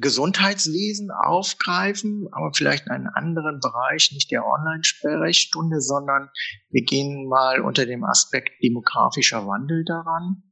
Gesundheitswesen 0.00 1.10
aufgreifen, 1.10 2.28
aber 2.32 2.52
vielleicht 2.54 2.86
in 2.86 2.92
einen 2.92 3.08
anderen 3.08 3.60
Bereich, 3.60 4.10
nicht 4.12 4.30
der 4.30 4.46
Online-Sprechstunde, 4.46 5.80
sondern 5.80 6.30
wir 6.70 6.82
gehen 6.82 7.28
mal 7.28 7.60
unter 7.60 7.84
dem 7.84 8.04
Aspekt 8.04 8.62
demografischer 8.62 9.46
Wandel 9.46 9.84
daran. 9.84 10.42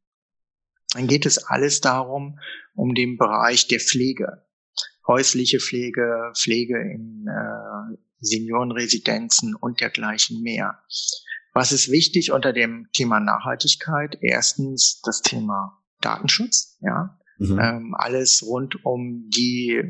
Dann 0.92 1.06
geht 1.06 1.24
es 1.24 1.44
alles 1.44 1.80
darum, 1.80 2.38
um 2.74 2.94
den 2.94 3.16
Bereich 3.16 3.66
der 3.68 3.80
Pflege, 3.80 4.44
häusliche 5.06 5.58
Pflege, 5.58 6.32
Pflege 6.36 6.78
in 6.78 7.26
äh, 7.26 7.96
Seniorenresidenzen 8.20 9.54
und 9.54 9.80
dergleichen 9.80 10.42
mehr. 10.42 10.82
Was 11.54 11.72
ist 11.72 11.90
wichtig 11.90 12.32
unter 12.32 12.52
dem 12.52 12.88
Thema 12.92 13.20
Nachhaltigkeit? 13.20 14.18
Erstens 14.20 15.00
das 15.02 15.22
Thema 15.22 15.82
Datenschutz, 16.00 16.78
ja. 16.80 17.19
Mhm. 17.40 17.58
Ähm, 17.58 17.94
alles 17.96 18.44
rund 18.46 18.84
um 18.84 19.28
die 19.30 19.82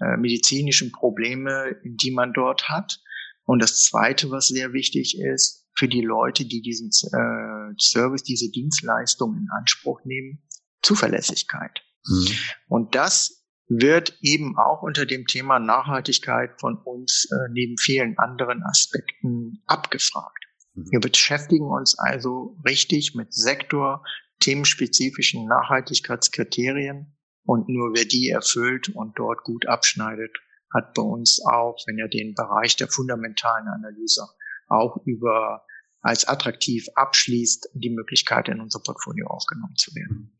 äh, 0.00 0.16
medizinischen 0.18 0.92
Probleme, 0.92 1.76
die 1.82 2.10
man 2.10 2.32
dort 2.32 2.68
hat. 2.68 3.00
Und 3.44 3.62
das 3.62 3.82
Zweite, 3.82 4.30
was 4.30 4.48
sehr 4.48 4.74
wichtig 4.74 5.18
ist, 5.18 5.66
für 5.74 5.88
die 5.88 6.02
Leute, 6.02 6.44
die 6.44 6.60
diesen 6.60 6.88
äh, 6.88 7.74
Service, 7.80 8.22
diese 8.22 8.50
Dienstleistung 8.50 9.36
in 9.36 9.48
Anspruch 9.56 10.00
nehmen, 10.04 10.42
Zuverlässigkeit. 10.82 11.80
Mhm. 12.06 12.28
Und 12.68 12.94
das 12.94 13.44
wird 13.68 14.18
eben 14.20 14.58
auch 14.58 14.82
unter 14.82 15.06
dem 15.06 15.26
Thema 15.26 15.58
Nachhaltigkeit 15.58 16.60
von 16.60 16.76
uns 16.76 17.28
äh, 17.30 17.50
neben 17.52 17.78
vielen 17.78 18.18
anderen 18.18 18.62
Aspekten 18.64 19.62
abgefragt. 19.66 20.44
Mhm. 20.74 20.86
Wir 20.90 21.00
beschäftigen 21.00 21.66
uns 21.66 21.98
also 21.98 22.56
richtig 22.66 23.14
mit 23.14 23.32
Sektor, 23.32 24.04
themenspezifischen 24.40 25.46
Nachhaltigkeitskriterien 25.46 27.16
und 27.44 27.68
nur 27.68 27.94
wer 27.94 28.04
die 28.04 28.28
erfüllt 28.28 28.88
und 28.90 29.18
dort 29.18 29.42
gut 29.42 29.66
abschneidet, 29.66 30.36
hat 30.72 30.94
bei 30.94 31.02
uns 31.02 31.40
auch, 31.44 31.78
wenn 31.86 31.98
er 31.98 32.08
den 32.08 32.34
Bereich 32.34 32.76
der 32.76 32.88
fundamentalen 32.88 33.68
Analyse 33.68 34.26
auch 34.68 34.98
über 35.06 35.64
als 36.00 36.26
attraktiv 36.26 36.86
abschließt, 36.94 37.70
die 37.74 37.90
Möglichkeit 37.90 38.48
in 38.48 38.60
unser 38.60 38.80
Portfolio 38.80 39.26
aufgenommen 39.26 39.76
zu 39.76 39.94
werden. 39.94 40.38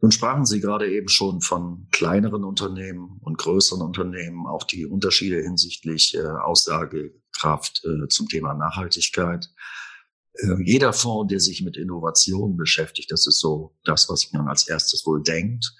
Nun 0.00 0.12
sprachen 0.12 0.46
Sie 0.46 0.60
gerade 0.60 0.90
eben 0.90 1.08
schon 1.08 1.40
von 1.40 1.88
kleineren 1.90 2.44
Unternehmen 2.44 3.18
und 3.20 3.38
größeren 3.38 3.82
Unternehmen, 3.82 4.46
auch 4.46 4.62
die 4.64 4.86
Unterschiede 4.86 5.40
hinsichtlich 5.40 6.14
äh, 6.14 6.22
Aussagekraft 6.22 7.82
äh, 7.84 8.08
zum 8.08 8.28
Thema 8.28 8.54
Nachhaltigkeit. 8.54 9.48
Äh, 10.38 10.62
jeder 10.62 10.92
Fonds, 10.92 11.30
der 11.30 11.40
sich 11.40 11.62
mit 11.62 11.76
Innovation 11.76 12.56
beschäftigt, 12.56 13.10
das 13.10 13.26
ist 13.26 13.40
so 13.40 13.76
das, 13.84 14.08
was 14.08 14.32
man 14.32 14.46
als 14.48 14.68
erstes 14.68 15.04
wohl 15.06 15.22
denkt, 15.22 15.74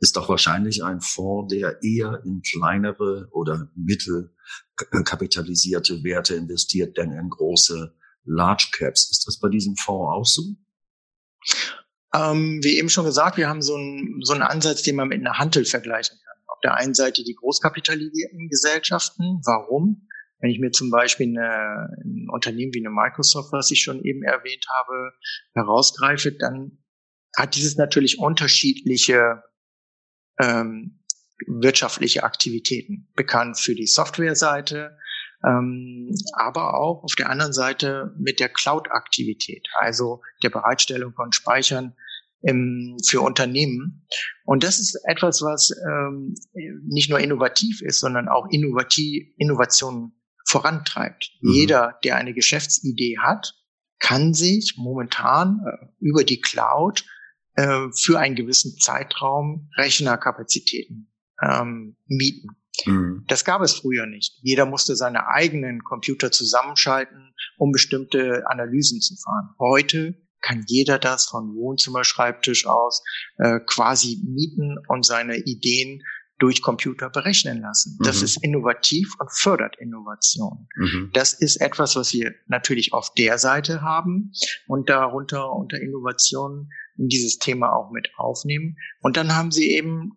ist 0.00 0.16
doch 0.16 0.28
wahrscheinlich 0.28 0.82
ein 0.82 1.00
Fonds, 1.00 1.54
der 1.54 1.80
eher 1.82 2.20
in 2.24 2.42
kleinere 2.42 3.28
oder 3.32 3.70
mittelkapitalisierte 3.74 6.02
Werte 6.02 6.34
investiert, 6.34 6.96
denn 6.96 7.12
in 7.12 7.28
große 7.28 7.94
Large 8.24 8.70
Caps. 8.72 9.10
Ist 9.10 9.26
das 9.26 9.38
bei 9.38 9.48
diesem 9.48 9.76
Fonds 9.76 10.10
auch 10.10 10.26
so? 10.26 10.42
Ähm, 12.14 12.60
wie 12.62 12.78
eben 12.78 12.88
schon 12.88 13.04
gesagt, 13.04 13.36
wir 13.36 13.48
haben 13.48 13.62
so 13.62 13.76
einen, 13.76 14.20
so 14.22 14.32
einen 14.32 14.42
Ansatz, 14.42 14.82
den 14.82 14.96
man 14.96 15.06
mit 15.08 15.20
einer 15.20 15.38
Hantel 15.38 15.64
vergleichen 15.64 16.18
kann. 16.24 16.36
Auf 16.46 16.58
der 16.60 16.74
einen 16.74 16.94
Seite 16.94 17.22
die 17.22 17.34
großkapitalisierten 17.34 18.48
Gesellschaften. 18.48 19.40
Warum? 19.44 20.08
Wenn 20.40 20.50
ich 20.50 20.58
mir 20.58 20.70
zum 20.70 20.90
Beispiel 20.90 21.28
eine, 21.28 21.88
ein 22.04 22.28
Unternehmen 22.30 22.72
wie 22.74 22.80
eine 22.80 22.90
Microsoft, 22.90 23.52
was 23.52 23.70
ich 23.70 23.82
schon 23.82 24.02
eben 24.02 24.22
erwähnt 24.22 24.66
habe, 24.78 25.12
herausgreife, 25.54 26.32
dann 26.32 26.78
hat 27.36 27.54
dieses 27.54 27.76
natürlich 27.76 28.18
unterschiedliche 28.18 29.42
ähm, 30.40 31.00
wirtschaftliche 31.46 32.24
Aktivitäten. 32.24 33.08
Bekannt 33.14 33.58
für 33.58 33.74
die 33.74 33.86
Softwareseite, 33.86 34.96
ähm, 35.44 36.14
aber 36.32 36.74
auch 36.74 37.02
auf 37.04 37.14
der 37.14 37.30
anderen 37.30 37.52
Seite 37.52 38.14
mit 38.18 38.40
der 38.40 38.48
Cloud-Aktivität, 38.48 39.66
also 39.78 40.22
der 40.42 40.50
Bereitstellung 40.50 41.14
von 41.14 41.32
Speichern 41.32 41.94
im, 42.42 42.96
für 43.06 43.20
Unternehmen. 43.20 44.06
Und 44.44 44.64
das 44.64 44.78
ist 44.78 44.98
etwas, 45.04 45.42
was 45.42 45.72
ähm, 45.86 46.34
nicht 46.84 47.10
nur 47.10 47.20
innovativ 47.20 47.82
ist, 47.82 48.00
sondern 48.00 48.28
auch 48.28 48.46
innovativ, 48.50 49.28
Innovation 49.36 50.12
vorantreibt. 50.50 51.30
Mhm. 51.40 51.52
Jeder, 51.52 51.98
der 52.04 52.16
eine 52.16 52.34
Geschäftsidee 52.34 53.18
hat, 53.18 53.54
kann 53.98 54.34
sich 54.34 54.74
momentan 54.76 55.60
äh, 55.64 55.86
über 56.00 56.24
die 56.24 56.40
Cloud 56.40 57.04
äh, 57.54 57.88
für 57.94 58.18
einen 58.18 58.34
gewissen 58.34 58.76
Zeitraum 58.78 59.70
Rechnerkapazitäten 59.76 61.12
ähm, 61.42 61.96
mieten. 62.06 62.48
Mhm. 62.86 63.24
Das 63.28 63.44
gab 63.44 63.62
es 63.62 63.74
früher 63.74 64.06
nicht. 64.06 64.38
Jeder 64.42 64.66
musste 64.66 64.96
seine 64.96 65.28
eigenen 65.28 65.84
Computer 65.84 66.30
zusammenschalten, 66.30 67.34
um 67.58 67.72
bestimmte 67.72 68.44
Analysen 68.46 69.00
zu 69.00 69.16
fahren. 69.16 69.50
Heute 69.58 70.14
kann 70.40 70.64
jeder 70.66 70.98
das 70.98 71.26
von 71.26 71.54
Wohnzimmerschreibtisch 71.54 72.66
aus 72.66 73.02
äh, 73.36 73.60
quasi 73.66 74.22
mieten 74.24 74.78
und 74.88 75.04
seine 75.04 75.36
Ideen 75.36 76.02
durch 76.40 76.62
Computer 76.62 77.10
berechnen 77.10 77.60
lassen. 77.60 77.98
Das 78.02 78.18
mhm. 78.18 78.24
ist 78.24 78.42
innovativ 78.42 79.14
und 79.18 79.30
fördert 79.30 79.76
Innovation. 79.78 80.66
Mhm. 80.76 81.10
Das 81.12 81.34
ist 81.34 81.56
etwas, 81.56 81.94
was 81.96 82.12
wir 82.12 82.34
natürlich 82.48 82.92
auf 82.92 83.12
der 83.14 83.38
Seite 83.38 83.82
haben 83.82 84.32
und 84.66 84.88
darunter 84.88 85.52
unter 85.52 85.78
Innovation 85.78 86.70
in 86.96 87.08
dieses 87.08 87.38
Thema 87.38 87.72
auch 87.72 87.90
mit 87.92 88.10
aufnehmen. 88.16 88.76
Und 89.00 89.16
dann 89.16 89.36
haben 89.36 89.50
sie 89.50 89.70
eben 89.70 90.12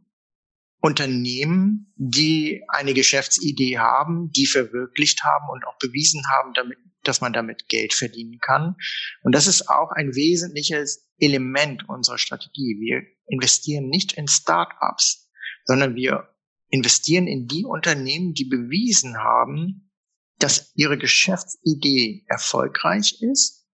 Unternehmen, 0.80 1.94
die 1.96 2.64
eine 2.68 2.94
Geschäftsidee 2.94 3.78
haben, 3.78 4.32
die 4.32 4.46
verwirklicht 4.46 5.24
haben 5.24 5.50
und 5.50 5.66
auch 5.66 5.78
bewiesen 5.78 6.22
haben, 6.36 6.54
damit, 6.54 6.78
dass 7.04 7.22
man 7.22 7.32
damit 7.32 7.68
Geld 7.70 7.94
verdienen 7.94 8.40
kann. 8.40 8.76
Und 9.24 9.34
das 9.34 9.48
ist 9.48 9.70
auch 9.70 9.92
ein 9.92 10.16
wesentliches 10.16 11.10
Element 11.20 11.88
unserer 11.88 12.18
Strategie. 12.18 12.78
Wir 12.80 13.02
investieren 13.28 13.88
nicht 13.88 14.14
in 14.14 14.28
Start-ups, 14.28 15.23
sondern 15.66 15.96
wir 15.96 16.30
investieren 16.70 17.28
in 17.28 17.48
die 17.48 17.66
Unternehmen, 17.66 18.34
die 18.34 18.46
bewiesen 18.46 19.18
haben, 19.18 19.92
dass 20.40 20.72
ihre 20.76 20.98
Geschäftsidee 20.98 22.26
erfolgreich 22.28 23.22
ist, 23.22 23.68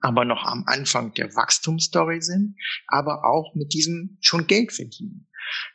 aber 0.00 0.24
noch 0.24 0.44
am 0.44 0.64
Anfang 0.66 1.12
der 1.14 1.34
Wachstumsstory 1.34 2.20
sind, 2.20 2.56
aber 2.86 3.24
auch 3.24 3.54
mit 3.54 3.72
diesem 3.72 4.18
schon 4.20 4.46
Geld 4.46 4.72
verdienen. 4.72 5.28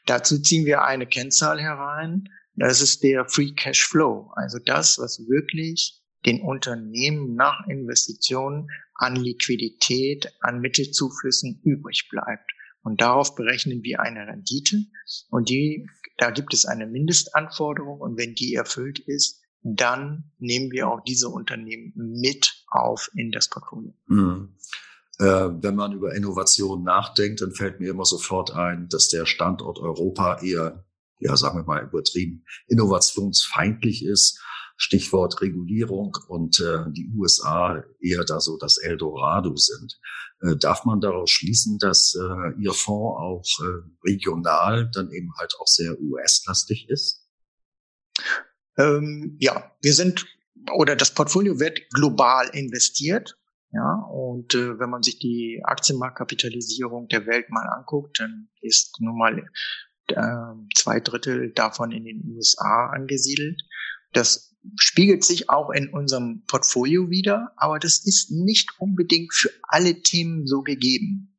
Dazu 0.05 0.41
ziehen 0.41 0.65
wir 0.65 0.83
eine 0.83 1.07
Kennzahl 1.07 1.61
herein. 1.61 2.29
Das 2.55 2.81
ist 2.81 3.03
der 3.03 3.25
Free 3.25 3.53
Cash 3.53 3.85
Flow. 3.85 4.31
Also 4.35 4.59
das, 4.59 4.97
was 4.99 5.19
wirklich 5.19 6.01
den 6.25 6.41
Unternehmen 6.41 7.35
nach 7.35 7.65
Investitionen 7.67 8.67
an 8.95 9.15
Liquidität, 9.15 10.33
an 10.41 10.59
Mittelzuflüssen 10.59 11.61
übrig 11.63 12.09
bleibt. 12.09 12.51
Und 12.83 13.01
darauf 13.01 13.35
berechnen 13.35 13.83
wir 13.83 14.01
eine 14.01 14.27
Rendite. 14.27 14.83
Und 15.29 15.49
die, 15.49 15.87
da 16.17 16.31
gibt 16.31 16.53
es 16.53 16.65
eine 16.65 16.87
Mindestanforderung. 16.87 17.99
Und 17.99 18.17
wenn 18.17 18.33
die 18.33 18.55
erfüllt 18.55 18.99
ist, 18.99 19.41
dann 19.63 20.31
nehmen 20.39 20.71
wir 20.71 20.87
auch 20.87 21.01
diese 21.01 21.29
Unternehmen 21.29 21.93
mit 21.95 22.63
auf 22.67 23.09
in 23.15 23.31
das 23.31 23.49
Portfolio. 23.49 23.93
Mhm. 24.07 24.55
Äh, 25.19 25.49
wenn 25.61 25.75
man 25.75 25.93
über 25.93 26.15
Innovation 26.15 26.83
nachdenkt, 26.83 27.41
dann 27.41 27.53
fällt 27.53 27.79
mir 27.79 27.91
immer 27.91 28.05
sofort 28.05 28.55
ein, 28.55 28.87
dass 28.89 29.09
der 29.09 29.27
Standort 29.27 29.77
Europa 29.77 30.41
eher, 30.41 30.83
ja, 31.19 31.37
sagen 31.37 31.59
wir 31.59 31.63
mal 31.63 31.83
übertrieben, 31.83 32.43
innovationsfeindlich 32.67 34.03
ist. 34.03 34.41
Stichwort 34.81 35.41
Regulierung 35.41 36.17
und 36.27 36.59
äh, 36.59 36.91
die 36.91 37.07
USA 37.15 37.83
eher 38.01 38.23
da 38.25 38.39
so 38.39 38.57
das 38.57 38.77
Eldorado 38.77 39.55
sind. 39.55 39.99
Äh, 40.41 40.55
darf 40.55 40.85
man 40.85 40.99
daraus 40.99 41.29
schließen, 41.29 41.77
dass 41.77 42.15
äh, 42.15 42.59
Ihr 42.59 42.73
Fonds 42.73 43.19
auch 43.19 43.63
äh, 43.63 44.09
regional 44.09 44.89
dann 44.91 45.11
eben 45.11 45.31
halt 45.37 45.53
auch 45.59 45.67
sehr 45.67 46.01
US-lastig 46.01 46.89
ist? 46.89 47.29
Ähm, 48.75 49.37
ja, 49.39 49.71
wir 49.83 49.93
sind 49.93 50.25
oder 50.73 50.95
das 50.95 51.13
Portfolio 51.13 51.59
wird 51.59 51.79
global 51.93 52.49
investiert. 52.51 53.37
Ja, 53.71 54.03
und 54.11 54.55
äh, 54.55 54.79
wenn 54.79 54.89
man 54.89 55.03
sich 55.03 55.19
die 55.19 55.61
Aktienmarktkapitalisierung 55.63 57.07
der 57.07 57.27
Welt 57.27 57.51
mal 57.51 57.67
anguckt, 57.67 58.19
dann 58.19 58.49
ist 58.61 58.99
nun 58.99 59.15
mal 59.15 59.45
äh, 60.07 60.75
zwei 60.75 60.99
Drittel 60.99 61.53
davon 61.53 61.91
in 61.91 62.03
den 62.03 62.23
USA 62.33 62.87
angesiedelt. 62.87 63.61
Das 64.11 64.50
spiegelt 64.75 65.23
sich 65.23 65.49
auch 65.49 65.69
in 65.71 65.89
unserem 65.89 66.43
Portfolio 66.47 67.09
wieder, 67.09 67.51
aber 67.57 67.79
das 67.79 68.05
ist 68.05 68.31
nicht 68.31 68.69
unbedingt 68.79 69.33
für 69.33 69.49
alle 69.63 70.01
Themen 70.01 70.45
so 70.45 70.61
gegeben. 70.61 71.37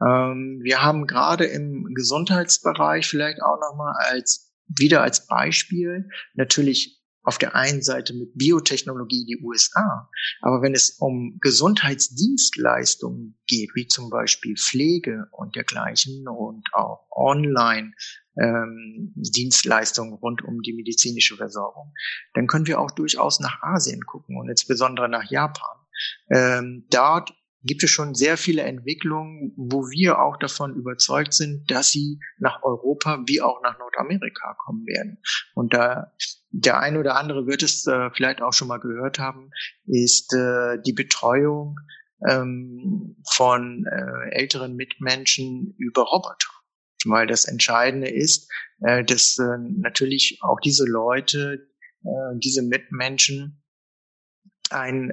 Ähm, 0.00 0.60
wir 0.62 0.82
haben 0.82 1.06
gerade 1.06 1.44
im 1.44 1.92
Gesundheitsbereich 1.94 3.06
vielleicht 3.06 3.42
auch 3.42 3.58
nochmal 3.60 3.94
als 3.98 4.52
wieder 4.68 5.02
als 5.02 5.26
Beispiel 5.26 6.08
natürlich 6.34 7.02
auf 7.24 7.38
der 7.38 7.54
einen 7.54 7.82
Seite 7.82 8.14
mit 8.14 8.36
Biotechnologie 8.36 9.24
die 9.26 9.40
USA, 9.42 10.10
aber 10.40 10.60
wenn 10.62 10.74
es 10.74 10.96
um 10.98 11.38
Gesundheitsdienstleistungen 11.40 13.38
geht, 13.46 13.70
wie 13.74 13.86
zum 13.86 14.10
Beispiel 14.10 14.56
Pflege 14.56 15.28
und 15.30 15.54
dergleichen 15.54 16.26
und 16.26 16.66
auch 16.72 17.06
Online 17.10 17.92
ähm, 18.40 19.12
Dienstleistungen 19.14 20.14
rund 20.14 20.42
um 20.42 20.62
die 20.62 20.72
medizinische 20.72 21.36
Versorgung, 21.36 21.92
dann 22.34 22.46
können 22.46 22.66
wir 22.66 22.80
auch 22.80 22.90
durchaus 22.90 23.40
nach 23.40 23.62
Asien 23.62 24.02
gucken 24.06 24.36
und 24.36 24.48
insbesondere 24.48 25.08
nach 25.08 25.30
Japan. 25.30 25.76
Ähm, 26.30 26.86
dort 26.90 27.34
gibt 27.64 27.82
es 27.84 27.90
schon 27.90 28.14
sehr 28.14 28.36
viele 28.36 28.62
Entwicklungen, 28.62 29.52
wo 29.56 29.88
wir 29.90 30.20
auch 30.20 30.36
davon 30.36 30.74
überzeugt 30.74 31.32
sind, 31.32 31.70
dass 31.70 31.92
sie 31.92 32.18
nach 32.38 32.62
Europa 32.62 33.22
wie 33.26 33.40
auch 33.40 33.62
nach 33.62 33.78
Nordamerika 33.78 34.56
kommen 34.64 34.84
werden. 34.86 35.18
Und 35.54 35.74
da 35.74 36.12
der 36.50 36.80
eine 36.80 36.98
oder 36.98 37.16
andere 37.16 37.46
wird 37.46 37.62
es 37.62 37.86
äh, 37.86 38.10
vielleicht 38.14 38.42
auch 38.42 38.52
schon 38.52 38.68
mal 38.68 38.80
gehört 38.80 39.18
haben, 39.18 39.50
ist 39.86 40.34
äh, 40.34 40.78
die 40.84 40.92
Betreuung 40.92 41.76
ähm, 42.28 43.16
von 43.30 43.86
äh, 43.86 44.30
älteren 44.34 44.76
Mitmenschen 44.76 45.74
über 45.78 46.02
Roboter. 46.02 46.50
Weil 47.06 47.26
das 47.26 47.44
Entscheidende 47.44 48.08
ist, 48.08 48.50
äh, 48.80 49.04
dass 49.04 49.38
äh, 49.38 49.58
natürlich 49.58 50.38
auch 50.42 50.60
diese 50.60 50.84
Leute, 50.84 51.68
äh, 52.04 52.38
diese 52.38 52.62
Mitmenschen 52.62 53.62
ein 54.70 55.12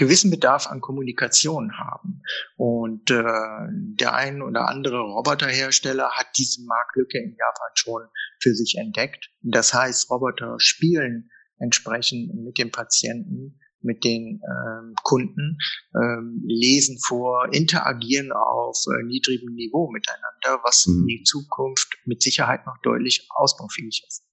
gewissen 0.00 0.30
Bedarf 0.30 0.66
an 0.66 0.80
Kommunikation 0.80 1.76
haben. 1.76 2.22
Und 2.56 3.10
äh, 3.10 3.22
der 3.70 4.14
ein 4.14 4.40
oder 4.40 4.66
andere 4.66 4.98
Roboterhersteller 5.00 6.10
hat 6.12 6.28
diese 6.38 6.64
Marktlücke 6.64 7.18
in 7.18 7.36
Japan 7.36 7.70
schon 7.74 8.02
für 8.40 8.54
sich 8.54 8.76
entdeckt. 8.78 9.30
Das 9.42 9.74
heißt, 9.74 10.10
Roboter 10.10 10.54
spielen 10.58 11.30
entsprechend 11.58 12.34
mit 12.34 12.56
dem 12.56 12.70
Patienten, 12.70 13.60
mit 13.82 14.04
den 14.04 14.40
ähm, 14.42 14.94
Kunden, 15.02 15.58
ähm, 15.94 16.42
lesen 16.46 16.98
vor, 17.06 17.52
interagieren 17.52 18.32
auf 18.32 18.76
äh, 18.88 19.04
niedrigem 19.04 19.54
Niveau 19.54 19.90
miteinander, 19.90 20.62
was 20.64 20.86
mhm. 20.86 21.00
in 21.00 21.06
die 21.06 21.22
Zukunft 21.24 21.98
mit 22.04 22.22
Sicherheit 22.22 22.66
noch 22.66 22.76
deutlich 22.82 23.26
ausbaufähig 23.30 24.04
ist. 24.06 24.24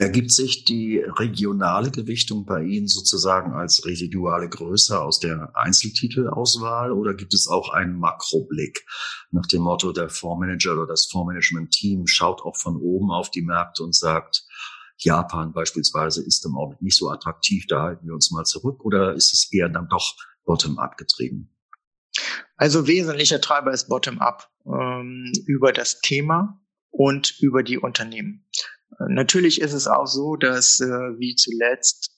Ergibt 0.00 0.30
sich 0.30 0.64
die 0.64 0.98
regionale 0.98 1.90
Gewichtung 1.90 2.46
bei 2.46 2.62
Ihnen 2.62 2.86
sozusagen 2.86 3.54
als 3.54 3.84
residuale 3.84 4.48
Größe 4.48 5.00
aus 5.00 5.18
der 5.18 5.50
Einzeltitelauswahl 5.56 6.92
oder 6.92 7.14
gibt 7.14 7.34
es 7.34 7.48
auch 7.48 7.70
einen 7.70 7.98
Makroblick 7.98 8.86
nach 9.32 9.46
dem 9.46 9.62
Motto, 9.62 9.90
der 9.90 10.08
Fondsmanager 10.08 10.74
oder 10.74 10.86
das 10.86 11.06
Fondsmanagement-Team 11.06 12.06
schaut 12.06 12.42
auch 12.42 12.56
von 12.56 12.76
oben 12.76 13.10
auf 13.10 13.32
die 13.32 13.42
Märkte 13.42 13.82
und 13.82 13.92
sagt, 13.92 14.46
Japan 14.98 15.52
beispielsweise 15.52 16.24
ist 16.24 16.44
im 16.44 16.56
Augenblick 16.56 16.82
nicht 16.82 16.96
so 16.96 17.10
attraktiv, 17.10 17.66
da 17.68 17.82
halten 17.82 18.06
wir 18.06 18.14
uns 18.14 18.30
mal 18.30 18.44
zurück 18.44 18.84
oder 18.84 19.14
ist 19.14 19.32
es 19.32 19.52
eher 19.52 19.68
dann 19.68 19.88
doch 19.88 20.16
bottom-up 20.44 20.96
getrieben? 20.96 21.50
Also 22.56 22.86
wesentlicher 22.86 23.40
Treiber 23.40 23.72
ist 23.72 23.88
bottom-up 23.88 24.50
ähm, 24.66 25.32
über 25.46 25.72
das 25.72 26.00
Thema 26.00 26.60
und 26.90 27.38
über 27.40 27.62
die 27.62 27.78
Unternehmen. 27.78 28.44
Natürlich 29.08 29.60
ist 29.60 29.72
es 29.72 29.86
auch 29.86 30.06
so, 30.06 30.36
dass 30.36 30.80
äh, 30.80 30.86
wie 30.86 31.36
zuletzt 31.36 32.17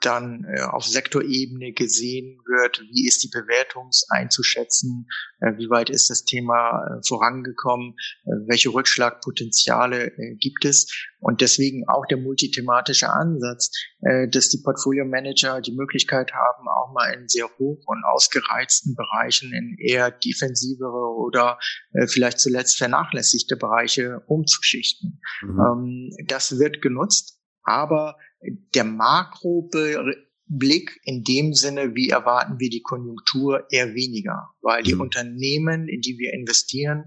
dann 0.00 0.44
äh, 0.44 0.62
auf 0.62 0.84
Sektorebene 0.84 1.72
gesehen 1.72 2.38
wird, 2.46 2.80
wie 2.90 3.06
ist 3.06 3.22
die 3.22 3.28
Bewertung 3.28 3.90
einzuschätzen, 4.08 5.06
äh, 5.40 5.52
wie 5.58 5.68
weit 5.68 5.90
ist 5.90 6.08
das 6.08 6.24
Thema 6.24 6.80
äh, 6.86 7.06
vorangekommen, 7.06 7.94
äh, 8.24 8.30
welche 8.48 8.70
Rückschlagpotenziale 8.70 10.06
äh, 10.06 10.36
gibt 10.36 10.64
es 10.64 10.90
und 11.20 11.42
deswegen 11.42 11.84
auch 11.88 12.06
der 12.06 12.18
multithematische 12.18 13.10
Ansatz, 13.10 13.70
äh, 14.00 14.26
dass 14.28 14.48
die 14.48 14.62
Portfolio 14.64 15.04
Manager 15.04 15.60
die 15.60 15.76
Möglichkeit 15.76 16.32
haben, 16.32 16.68
auch 16.68 16.92
mal 16.94 17.12
in 17.12 17.28
sehr 17.28 17.46
hoch 17.58 17.82
und 17.86 18.04
ausgereizten 18.04 18.94
Bereichen 18.94 19.52
in 19.52 19.76
eher 19.78 20.10
defensivere 20.10 21.14
oder 21.16 21.58
vielleicht 22.06 22.40
zuletzt 22.40 22.78
vernachlässigte 22.78 23.56
Bereiche 23.56 24.22
umzuschichten. 24.26 25.20
Mhm. 25.42 25.60
Ähm, 25.60 26.10
das 26.26 26.58
wird 26.58 26.80
genutzt, 26.80 27.38
aber 27.64 28.16
der 28.74 28.84
Makroblick 28.84 31.00
in 31.04 31.24
dem 31.24 31.54
Sinne, 31.54 31.94
wie 31.94 32.10
erwarten 32.10 32.58
wir 32.58 32.70
die 32.70 32.82
Konjunktur, 32.82 33.66
eher 33.70 33.94
weniger, 33.94 34.50
weil 34.60 34.82
die 34.82 34.94
mhm. 34.94 35.02
Unternehmen, 35.02 35.88
in 35.88 36.00
die 36.00 36.18
wir 36.18 36.32
investieren, 36.32 37.04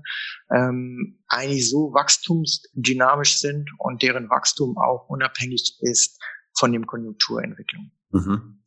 ähm, 0.51 1.19
eigentlich 1.27 1.69
so 1.69 1.93
wachstumsdynamisch 1.93 3.39
sind 3.39 3.69
und 3.79 4.01
deren 4.01 4.29
Wachstum 4.29 4.77
auch 4.77 5.09
unabhängig 5.09 5.77
ist 5.81 6.21
von 6.57 6.71
dem 6.71 6.85
Konjunkturentwicklung. 6.85 7.91
Mhm. 8.11 8.61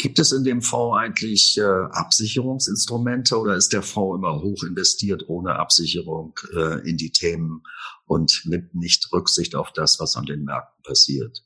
Gibt 0.00 0.18
es 0.18 0.32
in 0.32 0.44
dem 0.44 0.62
Fonds 0.62 0.98
eigentlich 0.98 1.58
äh, 1.58 1.62
Absicherungsinstrumente 1.62 3.38
oder 3.38 3.56
ist 3.56 3.74
der 3.74 3.82
Fonds 3.82 4.16
immer 4.16 4.40
hoch 4.40 4.64
investiert 4.64 5.28
ohne 5.28 5.56
Absicherung 5.56 6.32
äh, 6.56 6.88
in 6.88 6.96
die 6.96 7.12
Themen 7.12 7.62
und 8.06 8.40
nimmt 8.46 8.74
nicht 8.74 9.12
Rücksicht 9.12 9.54
auf 9.54 9.74
das, 9.74 10.00
was 10.00 10.16
an 10.16 10.24
den 10.24 10.44
Märkten 10.44 10.82
passiert? 10.84 11.44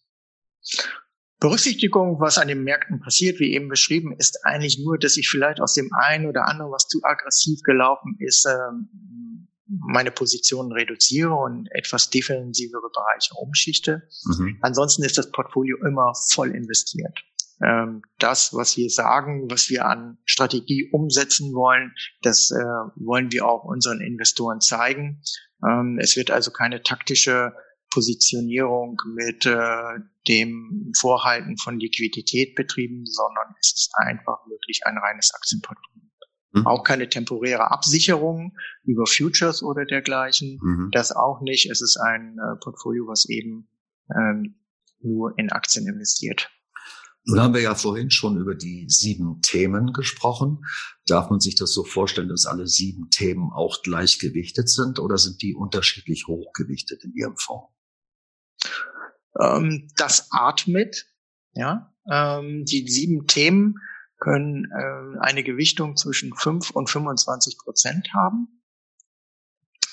Berücksichtigung, 1.40 2.20
was 2.20 2.38
an 2.38 2.48
den 2.48 2.64
Märkten 2.64 3.00
passiert, 3.00 3.38
wie 3.38 3.52
eben 3.52 3.68
beschrieben, 3.68 4.14
ist 4.18 4.44
eigentlich 4.44 4.78
nur, 4.78 4.98
dass 4.98 5.16
ich 5.16 5.28
vielleicht 5.28 5.60
aus 5.60 5.74
dem 5.74 5.90
einen 5.92 6.26
oder 6.26 6.48
anderen, 6.48 6.72
was 6.72 6.86
zu 6.86 7.00
aggressiv 7.02 7.60
gelaufen 7.64 8.16
ist, 8.18 8.46
ähm, 8.46 9.48
meine 9.66 10.10
Positionen 10.10 10.72
reduziere 10.72 11.34
und 11.34 11.68
etwas 11.72 12.10
defensivere 12.10 12.90
Bereiche 12.92 13.34
umschichte. 13.34 14.08
Mhm. 14.24 14.58
Ansonsten 14.62 15.04
ist 15.04 15.18
das 15.18 15.30
Portfolio 15.30 15.76
immer 15.86 16.12
voll 16.32 16.50
investiert. 16.50 17.18
Ähm, 17.62 18.02
das, 18.18 18.52
was 18.52 18.76
wir 18.76 18.90
sagen, 18.90 19.50
was 19.50 19.70
wir 19.70 19.86
an 19.86 20.18
Strategie 20.24 20.90
umsetzen 20.92 21.54
wollen, 21.54 21.94
das 22.22 22.50
äh, 22.50 22.64
wollen 22.96 23.32
wir 23.32 23.46
auch 23.46 23.64
unseren 23.64 24.00
Investoren 24.00 24.60
zeigen. 24.60 25.22
Ähm, 25.62 25.98
es 26.00 26.16
wird 26.16 26.30
also 26.30 26.50
keine 26.50 26.82
taktische 26.82 27.54
Positionierung 27.94 29.00
mit 29.14 29.46
äh, 29.46 30.00
dem 30.26 30.92
Vorhalten 30.98 31.56
von 31.58 31.78
Liquidität 31.78 32.56
betrieben, 32.56 33.06
sondern 33.06 33.54
es 33.60 33.72
ist 33.72 33.92
einfach 33.94 34.38
wirklich 34.48 34.80
ein 34.84 34.98
reines 34.98 35.32
Aktienportfolio. 35.32 36.10
Mhm. 36.54 36.66
Auch 36.66 36.82
keine 36.82 37.08
temporäre 37.08 37.70
Absicherung 37.70 38.56
über 38.82 39.06
Futures 39.06 39.62
oder 39.62 39.84
dergleichen. 39.84 40.58
Mhm. 40.60 40.88
Das 40.90 41.12
auch 41.12 41.40
nicht. 41.40 41.70
Es 41.70 41.80
ist 41.80 41.96
ein 41.96 42.36
äh, 42.38 42.56
Portfolio, 42.60 43.06
was 43.06 43.28
eben 43.28 43.68
ähm, 44.10 44.56
nur 45.00 45.38
in 45.38 45.52
Aktien 45.52 45.86
investiert. 45.86 46.50
Nun 47.26 47.40
haben 47.40 47.54
wir 47.54 47.62
ja 47.62 47.74
vorhin 47.74 48.10
schon 48.10 48.36
über 48.38 48.54
die 48.54 48.86
sieben 48.88 49.40
Themen 49.40 49.92
gesprochen. 49.92 50.64
Darf 51.06 51.30
man 51.30 51.40
sich 51.40 51.54
das 51.54 51.72
so 51.72 51.82
vorstellen, 51.82 52.28
dass 52.28 52.44
alle 52.44 52.66
sieben 52.66 53.08
Themen 53.10 53.50
auch 53.52 53.82
gleichgewichtet 53.82 54.68
sind 54.68 54.98
oder 54.98 55.16
sind 55.16 55.40
die 55.40 55.54
unterschiedlich 55.54 56.26
hochgewichtet 56.26 57.02
in 57.02 57.14
Ihrem 57.14 57.36
Fonds? 57.38 57.73
Ähm, 59.40 59.88
das 59.96 60.28
atmet. 60.30 61.06
Ja, 61.52 61.94
ähm, 62.10 62.64
die 62.64 62.88
sieben 62.88 63.26
Themen 63.26 63.76
können 64.18 64.64
äh, 64.72 65.20
eine 65.20 65.42
Gewichtung 65.42 65.96
zwischen 65.96 66.34
5 66.34 66.70
und 66.70 66.90
25 66.90 67.58
Prozent 67.58 68.08
haben. 68.14 68.62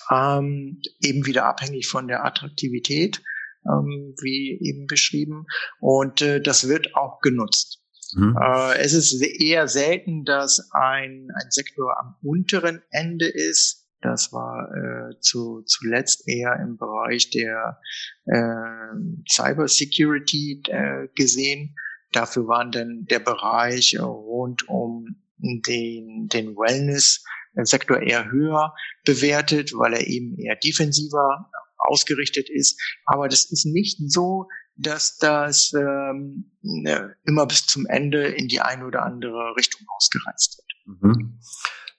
Ähm, 0.09 0.81
eben 1.01 1.25
wieder 1.25 1.45
abhängig 1.45 1.87
von 1.87 2.07
der 2.07 2.25
Attraktivität, 2.25 3.21
ähm, 3.65 4.15
wie 4.21 4.57
eben 4.61 4.87
beschrieben. 4.87 5.45
Und 5.79 6.21
äh, 6.21 6.41
das 6.41 6.67
wird 6.67 6.95
auch 6.95 7.19
genutzt. 7.21 7.81
Mhm. 8.13 8.37
Äh, 8.41 8.77
es 8.79 8.93
ist 8.93 9.21
eher 9.21 9.67
selten, 9.67 10.25
dass 10.25 10.69
ein, 10.71 11.29
ein 11.33 11.51
Sektor 11.51 11.97
am 11.99 12.15
unteren 12.21 12.81
Ende 12.89 13.27
ist, 13.27 13.80
das 14.01 14.33
war 14.33 14.69
äh, 14.71 15.19
zu, 15.19 15.61
zuletzt 15.61 16.27
eher 16.27 16.55
im 16.61 16.77
Bereich 16.77 17.29
der 17.29 17.79
äh, 18.25 19.23
Cyber 19.29 19.67
Security 19.67 20.61
äh, 20.67 21.07
gesehen. 21.15 21.75
Dafür 22.11 22.47
waren 22.47 22.71
dann 22.71 23.05
der 23.05 23.19
Bereich 23.19 23.97
rund 23.99 24.67
um 24.67 25.21
den, 25.37 26.27
den 26.27 26.55
Wellness-Sektor 26.55 28.01
eher 28.01 28.29
höher 28.31 28.75
bewertet, 29.05 29.73
weil 29.73 29.93
er 29.93 30.07
eben 30.07 30.37
eher 30.37 30.55
defensiver 30.55 31.49
ausgerichtet 31.77 32.49
ist. 32.49 32.79
Aber 33.05 33.27
das 33.27 33.45
ist 33.51 33.65
nicht 33.65 33.97
so, 34.11 34.47
dass 34.75 35.17
das 35.17 35.73
ähm, 35.73 36.51
ne, 36.61 37.15
immer 37.25 37.45
bis 37.45 37.65
zum 37.65 37.85
Ende 37.85 38.27
in 38.27 38.47
die 38.47 38.61
eine 38.61 38.85
oder 38.85 39.03
andere 39.03 39.55
Richtung 39.55 39.81
ausgereizt 39.95 40.57
wird. 40.57 41.01
Mhm. 41.01 41.39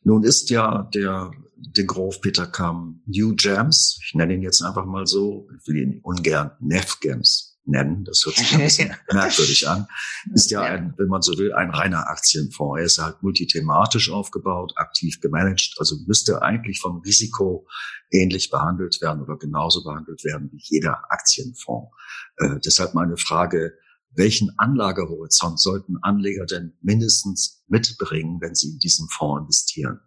Nun 0.05 0.25
ist 0.25 0.51
ja 0.51 0.89
der 0.95 1.31
de 1.57 1.85
Grove 1.85 2.19
Peter 2.21 2.47
Kam 2.47 3.03
New 3.07 3.35
Gems, 3.37 4.01
ich 4.05 4.15
nenne 4.15 4.35
ihn 4.35 4.43
jetzt 4.43 4.63
einfach 4.63 4.85
mal 4.85 5.07
so, 5.07 5.49
ich 5.57 5.67
will 5.69 5.77
ihn 5.77 6.01
ungern 6.03 6.51
Neff 6.61 6.99
Gems 7.01 7.53
nennen, 7.65 8.05
das 8.05 8.25
hört 8.25 8.37
sich 8.37 8.53
ein 8.53 8.61
bisschen 8.61 8.95
merkwürdig 9.13 9.69
an, 9.69 9.87
ist 10.35 10.51
ja. 10.51 10.63
ein, 10.63 10.95
wenn 10.99 11.07
man 11.07 11.23
so 11.23 11.39
will, 11.39 11.53
ein 11.53 11.71
reiner 11.71 12.09
Aktienfonds. 12.09 12.81
Er 12.81 12.85
ist 12.85 12.99
halt 12.99 13.23
multithematisch 13.23 14.11
aufgebaut, 14.11 14.73
aktiv 14.77 15.21
gemanagt, 15.21 15.75
also 15.79 15.97
müsste 16.07 16.43
eigentlich 16.43 16.81
vom 16.81 17.01
Risiko 17.03 17.69
ähnlich 18.11 18.51
behandelt 18.51 19.01
werden 19.01 19.23
oder 19.23 19.39
genauso 19.39 19.85
behandelt 19.85 20.25
werden 20.25 20.51
wie 20.53 20.61
jeder 20.61 21.05
Aktienfonds. 21.11 21.93
Äh, 22.39 22.59
deshalb 22.65 22.95
meine 22.95 23.17
Frage, 23.17 23.75
welchen 24.15 24.53
Anlagehorizont 24.59 25.61
sollten 25.61 25.97
Anleger 26.03 26.47
denn 26.47 26.77
mindestens 26.81 27.65
mitbringen, 27.69 28.41
wenn 28.41 28.55
sie 28.55 28.73
in 28.73 28.79
diesen 28.79 29.09
Fonds 29.09 29.43
investieren? 29.43 30.01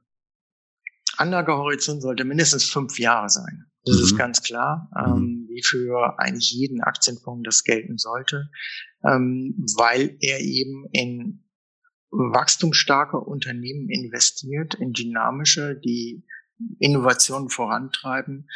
Anlagehorizont 1.17 2.01
sollte 2.01 2.25
mindestens 2.25 2.65
fünf 2.65 2.99
Jahre 2.99 3.29
sein. 3.29 3.65
Das 3.85 3.97
mhm. 3.97 4.03
ist 4.03 4.17
ganz 4.17 4.41
klar, 4.41 4.89
ähm, 4.97 5.13
mhm. 5.13 5.47
wie 5.49 5.63
für 5.63 6.19
eigentlich 6.19 6.51
jeden 6.51 6.81
Aktienfonds 6.81 7.43
das 7.45 7.63
gelten 7.63 7.97
sollte, 7.97 8.49
ähm, 9.03 9.65
weil 9.77 10.17
er 10.19 10.39
eben 10.41 10.85
in 10.91 11.45
wachstumsstarke 12.11 13.17
Unternehmen 13.17 13.89
investiert, 13.89 14.75
in 14.75 14.93
dynamische, 14.93 15.75
die 15.75 16.25
Innovationen 16.79 17.49
vorantreiben 17.49 18.47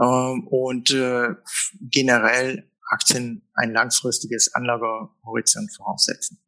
ähm, 0.00 0.46
und 0.48 0.90
äh, 0.90 1.34
generell 1.80 2.70
Aktien 2.86 3.42
ein 3.54 3.72
langfristiges 3.72 4.54
Anlagehorizont 4.54 5.74
voraussetzen. 5.74 6.38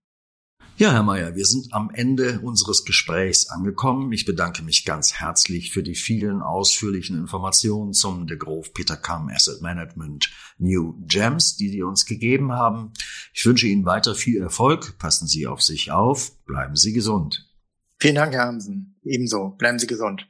Ja, 0.79 0.93
Herr 0.93 1.03
Mayer, 1.03 1.35
wir 1.35 1.45
sind 1.45 1.75
am 1.75 1.91
Ende 1.93 2.39
unseres 2.39 2.85
Gesprächs 2.85 3.49
angekommen. 3.49 4.13
Ich 4.13 4.25
bedanke 4.25 4.63
mich 4.63 4.85
ganz 4.85 5.15
herzlich 5.15 5.73
für 5.73 5.83
die 5.83 5.97
vielen 5.97 6.41
ausführlichen 6.41 7.19
Informationen 7.19 7.93
zum 7.95 8.29
De 8.29 8.37
Grove 8.37 8.71
Peter 8.73 8.97
Kamm 8.97 9.29
Asset 9.29 9.61
Management 9.61 10.31
New 10.59 10.95
Gems, 11.01 11.57
die 11.57 11.69
Sie 11.71 11.83
uns 11.83 12.07
gegeben 12.07 12.53
haben. 12.53 12.93
Ich 13.35 13.45
wünsche 13.45 13.67
Ihnen 13.67 13.87
weiter 13.87 14.15
viel 14.15 14.41
Erfolg. 14.41 14.97
Passen 14.99 15.27
Sie 15.27 15.49
auf 15.49 15.63
sich 15.63 15.91
auf. 15.91 16.31
Bleiben 16.45 16.77
Sie 16.77 16.93
gesund. 16.93 17.53
Vielen 17.99 18.15
Dank, 18.15 18.33
Herr 18.35 18.47
Hansen. 18.47 19.01
Ebenso. 19.03 19.49
Bleiben 19.59 19.81
Sie 19.81 19.89
gesund. 19.89 20.29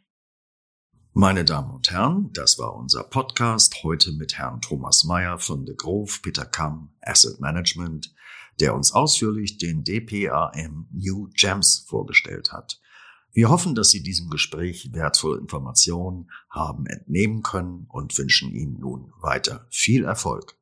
Meine 1.14 1.44
Damen 1.44 1.71
und 1.71 1.90
Herren, 1.90 2.31
das 2.33 2.59
war 2.59 2.77
unser 2.77 3.03
Podcast 3.03 3.83
heute 3.83 4.12
mit 4.12 4.38
Herrn 4.38 4.61
Thomas 4.61 5.05
Mayer 5.05 5.38
von 5.38 5.64
De 5.64 5.75
Grove 5.75 6.12
Peter 6.23 6.44
Kamm 6.44 6.90
Asset 7.01 7.40
Management, 7.40 8.14
der 8.61 8.75
uns 8.75 8.92
ausführlich 8.92 9.59
den 9.59 9.83
DPAM 9.83 10.87
New 10.92 11.29
Gems 11.35 11.85
vorgestellt 11.88 12.53
hat. 12.53 12.81
Wir 13.33 13.49
hoffen, 13.49 13.75
dass 13.75 13.90
Sie 13.90 14.03
diesem 14.03 14.31
Gespräch 14.31 14.90
wertvolle 14.92 15.40
Informationen 15.40 16.31
haben 16.51 16.87
entnehmen 16.87 17.42
können 17.42 17.87
und 17.88 18.16
wünschen 18.16 18.51
Ihnen 18.55 18.79
nun 18.79 19.12
weiter 19.21 19.66
viel 19.71 20.05
Erfolg. 20.05 20.55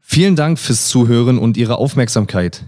Vielen 0.00 0.36
Dank 0.36 0.58
fürs 0.58 0.88
Zuhören 0.88 1.38
und 1.38 1.56
Ihre 1.56 1.78
Aufmerksamkeit. 1.78 2.66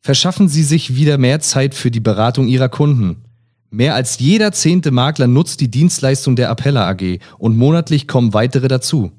Verschaffen 0.00 0.48
Sie 0.48 0.62
sich 0.62 0.94
wieder 0.94 1.18
mehr 1.18 1.40
Zeit 1.40 1.74
für 1.74 1.90
die 1.90 2.00
Beratung 2.00 2.46
Ihrer 2.46 2.68
Kunden. 2.68 3.24
Mehr 3.70 3.94
als 3.94 4.18
jeder 4.18 4.52
zehnte 4.52 4.90
Makler 4.90 5.26
nutzt 5.26 5.60
die 5.60 5.70
Dienstleistung 5.70 6.36
der 6.36 6.48
Appella 6.50 6.88
AG 6.88 7.18
und 7.38 7.58
monatlich 7.58 8.08
kommen 8.08 8.32
weitere 8.32 8.68
dazu. 8.68 9.12